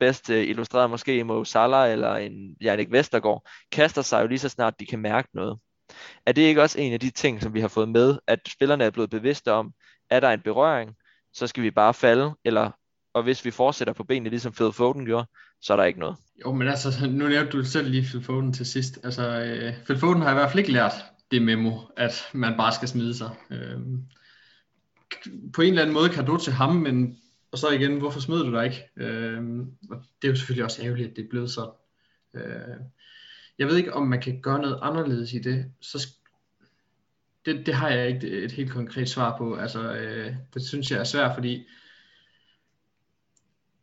[0.00, 4.48] bedst øh, illustreret måske Mo Salah eller en Jannik Vestergaard, kaster sig jo lige så
[4.48, 5.58] snart de kan mærke noget.
[6.26, 8.84] Er det ikke også en af de ting, som vi har fået med, at spillerne
[8.84, 9.72] er blevet bevidste om,
[10.10, 10.94] er der en berøring,
[11.32, 12.70] så skal vi bare falde, eller
[13.14, 15.26] og hvis vi fortsætter på benene, ligesom Phil Foden gjorde,
[15.60, 16.16] så er der ikke noget.
[16.44, 18.98] Jo, men altså, nu nævnte du selv lige Phil Foden til sidst.
[19.04, 20.92] Altså, øh, Phil Foden har i hvert fald ikke lært
[21.30, 23.30] det memo, at man bare skal smide sig.
[23.50, 23.78] Øh,
[25.54, 27.16] på en eller anden måde kan du til ham, men
[27.52, 28.88] og så igen, hvorfor smider du dig ikke?
[28.96, 29.42] Øh,
[29.90, 31.70] og det er jo selvfølgelig også ærgerligt, at det er blevet sådan.
[32.34, 32.76] Øh,
[33.58, 35.72] jeg ved ikke, om man kan gøre noget anderledes i det.
[35.80, 36.08] Så
[37.44, 39.54] det, det har jeg ikke et helt konkret svar på.
[39.54, 41.66] Altså, øh, det synes jeg er svært, fordi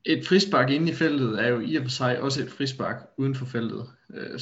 [0.07, 3.35] et frispark inde i feltet er jo i og for sig også et frispark uden
[3.35, 4.39] for feltet, øh,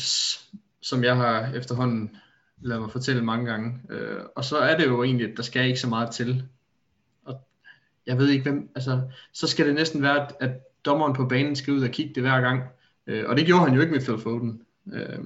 [0.82, 2.16] som jeg har efterhånden
[2.62, 3.82] ladet mig fortælle mange gange.
[3.90, 6.44] Øh, og så er det jo egentlig, at der skal ikke så meget til.
[7.26, 7.36] Og
[8.06, 9.02] jeg ved ikke hvem, altså,
[9.34, 10.52] så skal det næsten være, at,
[10.86, 12.64] dommeren på banen skal ud og kigge det hver gang.
[13.08, 14.62] Øh, og det gjorde han jo ikke med Phil Foden.
[14.94, 15.20] Øh,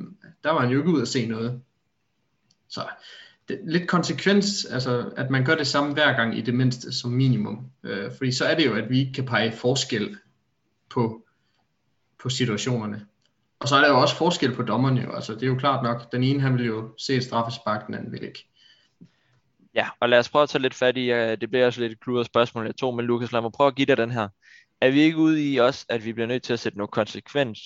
[0.43, 1.61] der var han jo ikke ud at se noget.
[2.69, 2.81] Så
[3.47, 7.11] det, lidt konsekvens, altså at man gør det samme hver gang i det mindste som
[7.11, 7.71] minimum.
[7.83, 10.17] Øh, fordi så er det jo, at vi ikke kan pege forskel
[10.89, 11.25] på,
[12.21, 13.05] på situationerne.
[13.59, 15.11] Og så er der jo også forskel på dommerne jo.
[15.11, 17.95] Altså, det er jo klart nok, den ene han vil jo se et straffespark, den
[17.95, 18.45] anden vil ikke.
[19.75, 21.91] Ja, og lad os prøve at tage lidt fat i, uh, det bliver også lidt
[21.91, 24.27] et kludret spørgsmål, jeg tog, men Lukas, lad mig prøve at give dig den her.
[24.81, 27.59] Er vi ikke ude i også, at vi bliver nødt til at sætte noget konsekvens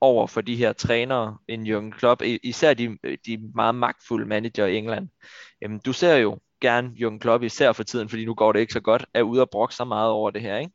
[0.00, 4.76] over for de her trænere, en Jürgen Klopp, især de, de meget magtfulde manager i
[4.76, 5.08] England.
[5.62, 8.72] Jamen, du ser jo gerne Jürgen Klopp, især for tiden, fordi nu går det ikke
[8.72, 10.72] så godt, er ude og brokke så meget over det her, ikke?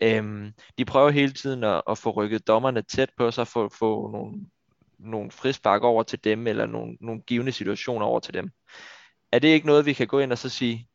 [0.00, 3.72] Øhm, de prøver hele tiden at, at få rykket dommerne tæt på sig, for at
[3.72, 4.46] få nogle,
[4.98, 8.50] nogle frispark over til dem, eller nogle, nogle givende situationer over til dem.
[9.32, 10.88] Er det ikke noget, vi kan gå ind og så sige,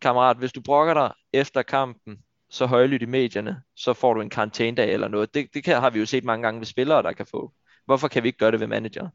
[0.00, 2.18] kammerat, hvis du brokker dig efter kampen,
[2.50, 5.34] så højlydt i medierne, så får du en karantænedag eller noget.
[5.34, 7.52] Det, det kan, har vi jo set mange gange ved spillere, der kan få.
[7.84, 9.08] Hvorfor kan vi ikke gøre det ved manager?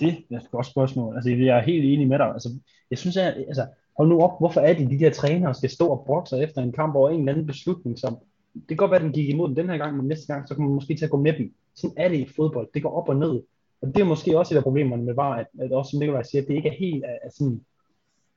[0.00, 1.14] Det er et godt spørgsmål.
[1.14, 2.26] Altså, jeg er helt enig med dig.
[2.26, 2.48] Altså,
[2.90, 5.88] jeg synes, at, altså, hold nu op, hvorfor er det, de der trænere skal stå
[5.88, 8.18] og brokke sig efter en kamp over en eller anden beslutning, som
[8.54, 10.48] det kan godt være, at den gik imod den den her gang, men næste gang,
[10.48, 11.52] så kan man måske til at gå med dem.
[11.74, 12.68] Sådan er det i fodbold.
[12.74, 13.42] Det går op og ned.
[13.82, 16.22] Og det er måske også et af problemerne med VAR, at, at også som Nikolaj
[16.22, 17.60] siger, at det ikke er helt, at, sådan,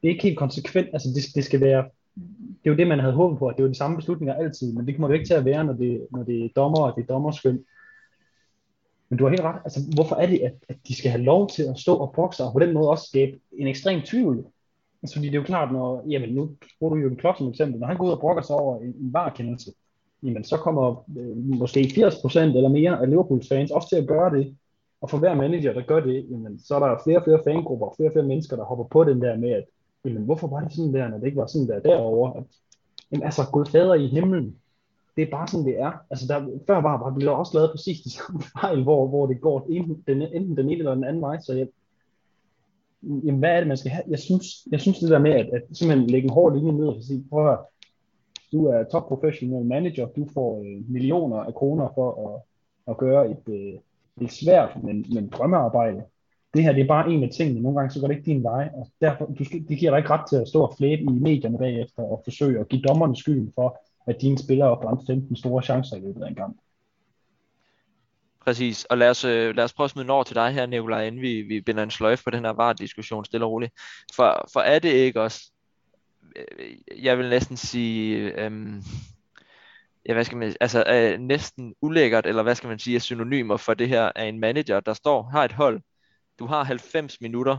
[0.02, 0.88] det er ikke helt konsekvent.
[0.94, 1.86] Altså det, det skal være,
[2.64, 4.74] det er jo det, man havde håbet på, at det var de samme beslutninger altid,
[4.74, 6.96] men det kommer det ikke til at være, når det, når det er dommer og
[6.96, 7.64] det er dommerskøn.
[9.10, 9.62] Men du har helt ret.
[9.64, 12.44] Altså, hvorfor er det, at, at de skal have lov til at stå og bokse,
[12.44, 14.46] og på den måde også skabe en ekstrem tvivl?
[15.04, 16.50] Altså, fordi det er jo klart, når, jamen nu
[16.80, 18.80] bruger du jo en klok som eksempel, når han går ud og brokker sig over
[18.80, 19.72] en, en varekendelse,
[20.26, 24.38] jamen så kommer øh, måske 80% eller mere af Liverpools fans også til at gøre
[24.38, 24.56] det.
[25.02, 27.94] Og for hver manager, der gør det, jamen, så er der flere og flere fangrupper,
[27.98, 29.64] flere og flere mennesker, der hopper på den der med, at
[30.06, 32.38] jamen, hvorfor var det sådan der, når det ikke var sådan der derovre?
[32.38, 32.44] At,
[33.12, 34.56] jamen, altså, Gud fader i himlen,
[35.16, 35.92] det er bare sådan, det er.
[36.10, 39.42] Altså, der, før var var blev også lavet præcis de samme fejl, hvor, hvor det
[39.42, 41.68] går enten den, enten den ene eller den anden vej, så jeg,
[43.04, 44.04] jamen, hvad er det, man skal have?
[44.08, 46.88] Jeg synes, jeg synes det der med, at, at simpelthen lægge en hård linje ned
[46.88, 47.60] og sige, prøv at
[48.56, 52.36] du er top professional manager, du får øh, millioner af kroner for at,
[52.92, 53.74] at gøre et, øh,
[54.22, 56.04] et svært, men, men drømmearbejde.
[56.54, 57.62] Det her det er bare en af tingene.
[57.62, 59.98] Nogle gange så går det ikke din vej, og derfor, du skal, det giver dig
[59.98, 63.16] ikke ret til at stå og flæbe i medierne bagefter og forsøge at give dommerne
[63.16, 66.56] skylden for, at dine spillere har brændt 15 store chancer i løbet af en gang.
[68.46, 71.08] Præcis, og lad os, øh, lad os prøve at smide over til dig her, Nicolaj,
[71.08, 73.74] inden vi, vi binder en sløjf på den her VAR-diskussion stille og roligt.
[74.16, 75.52] For, for er det ikke også,
[76.36, 78.84] Øh, jeg vil næsten sige, øhm,
[80.06, 83.58] ja, hvad skal man, altså øh, næsten ulækkert, eller hvad skal man sige, er synonymer
[83.58, 85.82] for det her af en manager, der står, har et hold,
[86.40, 87.58] du har 90 minutter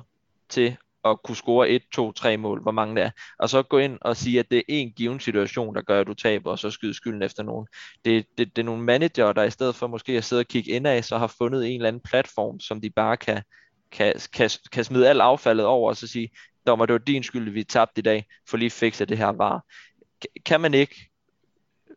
[0.49, 3.79] til at kunne score 1, 2, 3 mål, hvor mange det er, og så gå
[3.79, 6.59] ind og sige, at det er en given situation, der gør, at du taber, og
[6.59, 7.67] så skyde skylden efter nogen.
[8.05, 10.71] Det, det, det er nogle manager, der i stedet for måske at sidde og kigge
[10.71, 13.43] indad, så har fundet en eller anden platform, som de bare kan,
[13.91, 16.31] kan, kan, kan smide alt affaldet over, og så sige,
[16.67, 19.65] dommer, det var din skyld, vi tabte i dag, for lige fikse det her var.
[20.45, 21.11] Kan man ikke,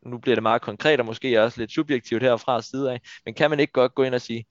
[0.06, 3.50] nu bliver det meget konkret, og måske også lidt subjektivt herfra side af, men kan
[3.50, 4.46] man ikke godt gå ind og sige,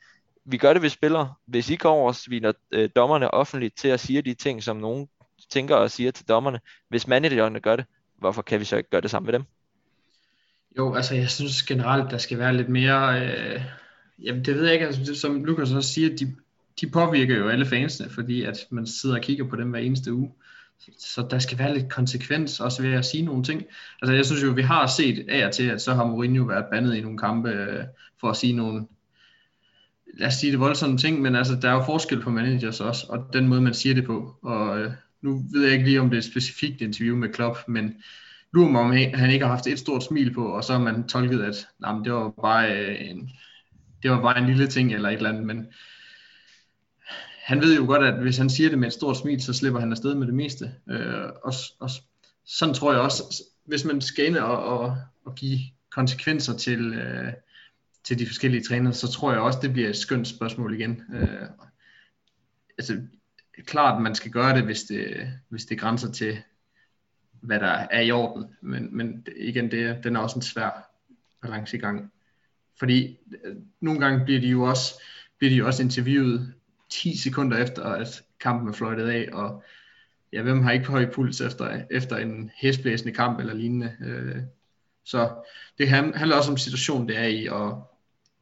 [0.44, 1.34] vi gør det ved spillere.
[1.46, 5.08] Hvis I kommer og sviner øh, dommerne offentligt til at sige de ting, som nogen
[5.50, 7.84] tænker og siger til dommerne, hvis managerne gør det,
[8.18, 9.44] hvorfor kan vi så ikke gøre det samme med dem?
[10.78, 13.62] Jo, altså jeg synes generelt, der skal være lidt mere, øh,
[14.18, 16.36] jamen det ved jeg ikke, altså, som Lukas også siger, de,
[16.80, 20.12] de påvirker jo alle fansene, fordi at man sidder og kigger på dem hver eneste
[20.12, 20.30] uge.
[20.98, 23.62] Så der skal være lidt konsekvens også ved at sige nogle ting.
[24.02, 26.64] Altså jeg synes jo, vi har set af og til, at så har Mourinho været
[26.70, 27.84] bandet i nogle kampe øh,
[28.20, 28.86] for at sige nogle
[30.14, 33.06] lad os sige det voldsomme ting, men altså, der er jo forskel på managers også,
[33.08, 34.36] og den måde, man siger det på.
[34.42, 37.58] Og øh, nu ved jeg ikke lige, om det er et specifikt interview med Klopp,
[37.68, 37.94] men
[38.52, 41.08] lurer mig, om han ikke har haft et stort smil på, og så har man
[41.08, 43.30] tolket, at nah, det var bare øh, en,
[44.02, 45.66] det var bare en lille ting, eller et eller andet, men
[47.48, 49.80] han ved jo godt, at hvis han siger det med et stort smil, så slipper
[49.80, 50.74] han afsted med det meste.
[50.90, 51.90] Øh, og, og
[52.44, 55.58] sådan tror jeg også, hvis man skal ind og, og, og give
[55.90, 57.32] konsekvenser til, øh,
[58.04, 61.02] til de forskellige trænere, så tror jeg også, det bliver et skønt spørgsmål igen.
[61.14, 61.48] Øh,
[62.78, 63.00] altså,
[63.66, 66.38] klart, man skal gøre det, hvis det, hvis det grænser til,
[67.40, 68.46] hvad der er i orden.
[68.60, 70.90] Men, men igen, det, den er også en svær
[71.42, 72.12] balancegang.
[72.78, 74.94] Fordi øh, nogle gange bliver de jo også,
[75.38, 76.54] bliver de jo også interviewet
[76.90, 79.62] 10 sekunder efter, at kampen er fløjtet af, og
[80.32, 83.96] ja, hvem har ikke høj puls efter, efter en hæsblæsende kamp eller lignende.
[84.00, 84.36] Øh,
[85.04, 85.30] så
[85.78, 87.82] det handler også om situationen, det er i, og,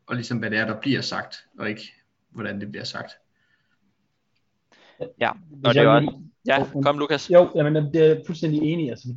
[0.06, 1.92] og ligesom hvad det er, der bliver sagt, og ikke
[2.30, 3.12] hvordan det bliver sagt.
[5.20, 5.30] Ja,
[5.64, 6.20] og det var...
[6.46, 7.30] Ja, kom Lukas.
[7.30, 9.08] Jo, jamen, det er jeg fuldstændig enig altså,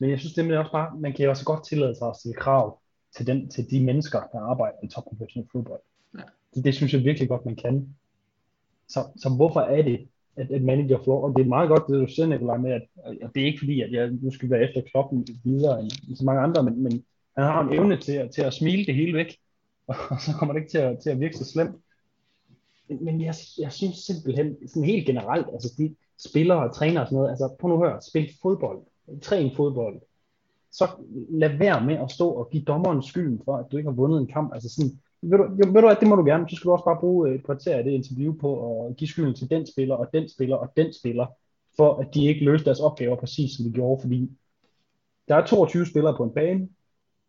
[0.00, 2.16] men jeg synes det er også bare, man kan jo også godt tillade sig at
[2.16, 2.80] stille krav
[3.16, 5.80] til, den, til de mennesker, der arbejder i top professionel fodbold.
[6.18, 6.22] Ja.
[6.54, 7.94] Det, det synes jeg virkelig godt, man kan.
[8.88, 12.08] Så, så hvorfor er det, at, at manager får, og det er meget godt, det
[12.08, 12.82] du siger, Nicolaj, med, at,
[13.22, 16.24] at det er ikke fordi, at jeg nu skal være efter klokken videre end så
[16.24, 17.04] mange andre, men, men
[17.36, 19.36] han har en evne til, til at smile det hele væk,
[20.10, 21.76] og så kommer det ikke til at, til at virke så slemt.
[22.88, 25.94] Men, men jeg, jeg synes simpelthen, sådan helt generelt, altså de
[26.28, 28.78] spillere og træner og sådan noget, altså prøv nu at høre, spil fodbold,
[29.22, 30.00] træn fodbold,
[30.72, 30.88] så
[31.30, 34.20] lad være med at stå og give dommeren skylden for, at du ikke har vundet
[34.20, 34.54] en kamp.
[34.54, 35.00] Altså sådan,
[35.30, 37.00] ved du, jo, ved du at det må du gerne, så skal du også bare
[37.00, 38.50] bruge øh, et kvarter af det interview på
[38.86, 41.26] at give skylden til den spiller, og den spiller, og den spiller,
[41.76, 44.30] for at de ikke løste deres opgaver præcis som de gjorde, fordi
[45.28, 46.68] der er 22 spillere på en bane,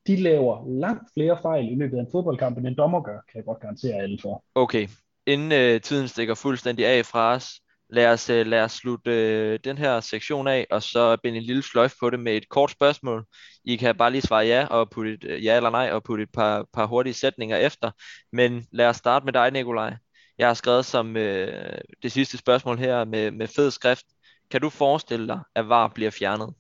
[0.08, 3.38] de laver langt flere fejl i løbet af en fodboldkamp, end en dommer gør, kan
[3.38, 4.44] jeg godt garantere alle for.
[4.56, 4.88] Okay,
[5.26, 9.60] inden øh, tiden stikker fuldstændig af fra os, lad os, øh, lad os slutte øh,
[9.64, 12.72] den her sektion af, og så binde en lille sløjf på det med et kort
[12.72, 13.26] spørgsmål.
[13.64, 16.24] I kan bare lige svare ja, og putte et, øh, ja eller nej, og putte
[16.24, 17.92] et par, par hurtige sætninger efter.
[18.32, 19.96] Men lad os starte med dig, Nikolaj.
[20.38, 24.06] Jeg har skrevet som øh, det sidste spørgsmål her med, med fed skrift.
[24.52, 26.54] Kan du forestille dig, at VAR bliver fjernet?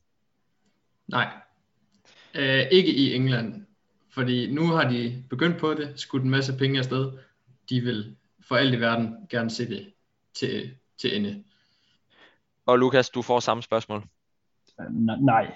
[1.07, 1.27] Nej.
[2.33, 3.65] Øh, ikke i England.
[4.11, 7.11] Fordi nu har de begyndt på det, skudt en masse penge afsted.
[7.69, 8.15] De vil
[8.47, 9.93] for alt i verden gerne se det
[10.33, 11.43] til, til ende.
[12.65, 14.03] Og Lukas, du får samme spørgsmål.
[15.19, 15.51] Nej.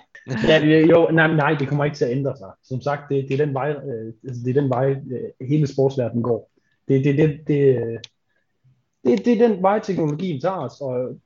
[0.48, 2.52] Ja, jo, nej, nej, det kommer ikke til at ændre sig.
[2.64, 5.68] Som sagt, det, det er den vej, øh, altså, det er den vej øh, hele
[5.68, 6.52] sportsverdenen går.
[6.88, 8.00] Det, det, det, det,
[9.06, 11.20] det, det er den vej, teknologien tager os, og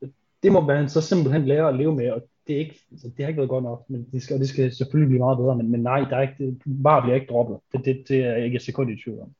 [0.43, 2.11] det må man så simpelthen lære at leve med.
[2.11, 4.49] Og det, er ikke, altså, det har ikke været godt nok, men det skal, det
[4.49, 7.27] skal selvfølgelig blive meget bedre, men, men nej, der er ikke, det, bare bliver ikke
[7.27, 7.57] droppet.
[7.71, 9.33] Det, det, det er jeg ikke et sekund i tvivl om.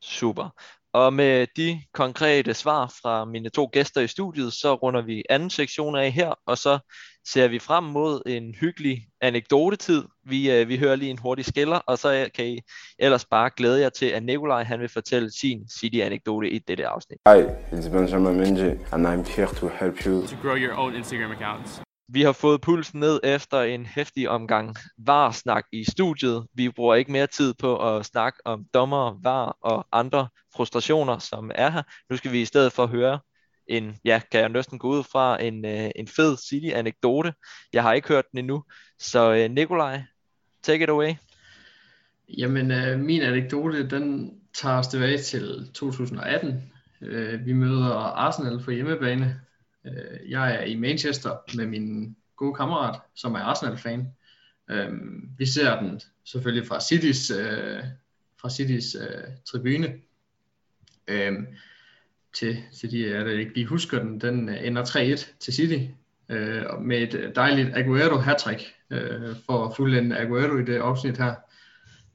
[0.00, 0.54] Super.
[0.94, 5.50] Og med de konkrete svar fra mine to gæster i studiet, så runder vi anden
[5.50, 6.78] sektion af her, og så
[7.26, 10.02] ser vi frem mod en hyggelig anekdotetid.
[10.26, 12.60] Vi, øh, vi hører lige en hurtig skiller, og så kan I
[12.98, 17.18] ellers bare glæde jer til, at Nikolaj han vil fortælle sin City-anekdote i dette afsnit.
[17.28, 17.40] Hi,
[17.72, 21.80] it's Benjamin Menji, and I'm here to help you to grow your own Instagram accounts.
[22.08, 26.46] Vi har fået pulsen ned efter en hæftig omgang var-snak i studiet.
[26.54, 31.50] Vi bruger ikke mere tid på at snakke om dommer, var og andre frustrationer, som
[31.54, 31.82] er her.
[32.10, 33.20] Nu skal vi i stedet for høre
[33.66, 37.34] en, ja, kan jeg næsten gå ud fra, en, øh, en fed City-anekdote.
[37.72, 38.64] Jeg har ikke hørt den endnu.
[38.98, 40.02] Så øh, Nikolaj,
[40.62, 41.12] take it away.
[42.38, 46.72] Jamen, øh, min anekdote, den tager os tilbage til 2018.
[47.02, 49.40] Øh, vi møder Arsenal for hjemmebane.
[49.86, 54.08] Øh, jeg er i Manchester med min gode kammerat, som er Arsenal-fan.
[54.70, 54.92] Øh,
[55.38, 57.84] vi ser den selvfølgelig fra Citys, øh,
[58.40, 59.94] fra Citys øh, tribune.
[61.08, 61.32] Øh,
[62.34, 65.78] til, til de det ikke lige husker den, den øh, ender 3-1 til City,
[66.28, 71.18] øh, med et øh, dejligt Aguero hattrick øh, for at fuldende Aguero i det afsnit
[71.18, 71.34] her.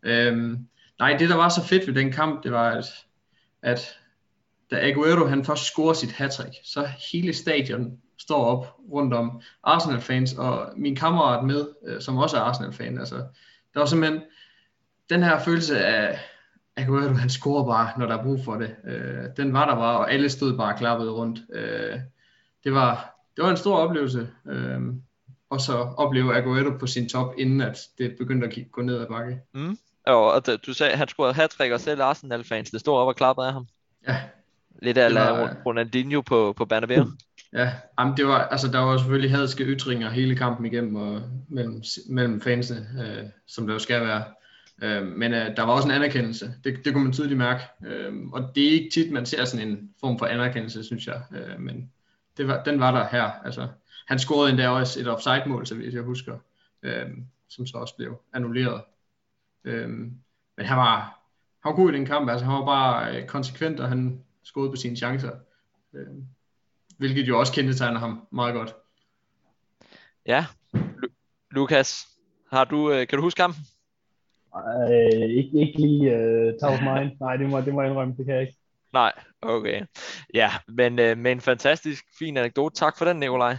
[0.03, 0.57] Øh,
[0.99, 2.86] nej, det der var så fedt ved den kamp, det var, at,
[3.61, 3.80] at
[4.72, 10.34] da Aguero han først scorer sit hattrick, så hele stadion står op rundt om Arsenal-fans,
[10.34, 13.15] og min kammerat med, øh, som også er Arsenal-fan, altså,
[13.74, 14.22] der var simpelthen
[15.09, 16.20] den her følelse af,
[16.78, 18.76] Aguero han scorer bare, når der er brug for det.
[18.88, 21.39] Øh, den var der bare, og alle stod bare klappet rundt.
[21.53, 21.99] Øh,
[22.63, 24.80] det, var, det var en stor oplevelse, øh,
[25.49, 29.07] og så opleve Aguero på sin top, inden at det begyndte at gå ned ad
[29.07, 29.39] bakke.
[29.53, 29.78] Mm.
[30.05, 33.47] Og du sagde, at han scorede hat og selv Arsenal-fans, det stod op og klappede
[33.47, 33.67] af ham.
[34.07, 34.22] Ja,
[34.82, 37.05] Lidt af Ronaldinho på, på Bernabeu.
[37.53, 41.84] Ja, jamen det var, altså der var selvfølgelig hadske ytringer hele kampen igennem og mellem,
[42.09, 44.23] mellem fansene, øh, som der jo skal være.
[44.82, 47.63] Øh, men øh, der var også en anerkendelse, det, det kunne man tydeligt mærke.
[47.86, 51.21] Øh, og det er ikke tit, man ser sådan en form for anerkendelse, synes jeg.
[51.36, 51.91] Øh, men
[52.38, 53.32] det var, den var der her.
[53.45, 53.67] Altså,
[54.07, 56.38] han scorede endda også et offside-mål, så hvis jeg husker,
[56.84, 57.07] øh,
[57.49, 58.82] som så også blev annulleret.
[59.63, 60.99] Øh, men han var,
[61.63, 64.71] han var god i den kamp, altså han var bare øh, konsekvent, og han skåret
[64.71, 65.31] på sine chancer.
[65.93, 66.07] Øh,
[66.97, 68.75] hvilket jo også kendetegner ham meget godt.
[70.25, 72.07] Ja, Lu- Lukas,
[72.51, 73.63] har du, øh, kan du huske kampen?
[74.55, 77.11] Øh, ikke, ikke lige uh, top of mind.
[77.19, 78.57] Nej, det må, det må jeg indrømme, det kan jeg ikke.
[78.93, 79.85] Nej, okay.
[80.33, 82.75] Ja, men øh, med en fantastisk fin anekdote.
[82.75, 83.57] Tak for den, Nikolaj.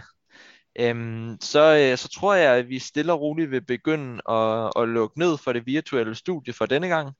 [0.79, 4.89] Øhm, så, øh, så tror jeg, at vi stille og roligt vil begynde at, at
[4.89, 7.13] lukke ned for det virtuelle studie for denne gang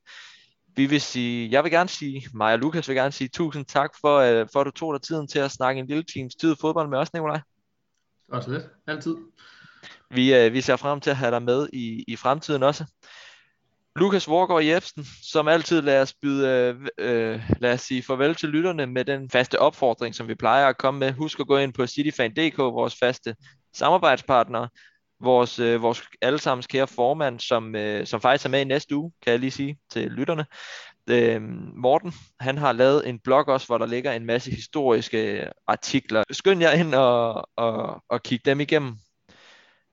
[0.76, 3.92] vi vil sige, jeg vil gerne sige, mig og Lukas vil gerne sige tusind tak
[4.02, 6.56] for, uh, for at du tog dig tiden til at snakke en lille times tid
[6.62, 7.42] fodbold med os, Nikolaj.
[8.32, 9.16] Også det, altid.
[10.10, 12.86] Vi, uh, vi ser frem til at have dig med i, i fremtiden også.
[13.96, 18.50] Lukas Vorgård Jebsen, som altid lader os byde, uh, uh, lad os sige farvel til
[18.50, 21.12] lytterne med den faste opfordring, som vi plejer at komme med.
[21.12, 23.36] Husk at gå ind på cityfan.dk, vores faste
[23.74, 24.68] samarbejdspartner,
[25.22, 29.12] vores, øh, vores allesammens kære formand, som, øh, som faktisk er med i næste uge,
[29.22, 30.46] kan jeg lige sige til lytterne.
[31.10, 31.42] Øh,
[31.76, 36.24] Morten, han har lavet en blog også, hvor der ligger en masse historiske artikler.
[36.32, 38.96] Skynd jer ind og, og, og kig dem igennem.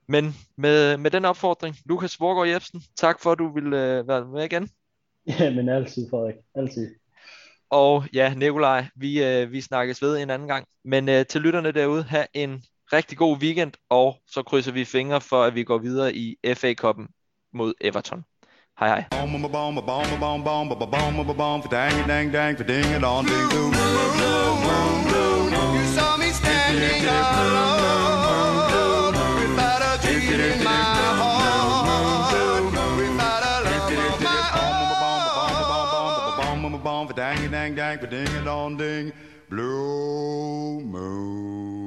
[0.07, 4.25] Men med, med den opfordring, Lukas Vorgård Jebsen, tak for, at du ville øh, være
[4.25, 4.69] med igen.
[5.39, 6.35] Ja, men altid, Frederik.
[6.55, 6.95] Altid.
[7.69, 10.67] Og ja, Nikolaj, vi, øh, vi snakkes ved en anden gang.
[10.83, 12.63] Men øh, til lytterne derude, have en
[12.93, 17.07] rigtig god weekend, og så krydser vi fingre for, at vi går videre i FA-koppen
[17.53, 18.23] mod Everton.
[18.79, 19.05] Hej hej.
[37.15, 39.11] Dang dang dang ding dong ding
[39.49, 41.78] blue moon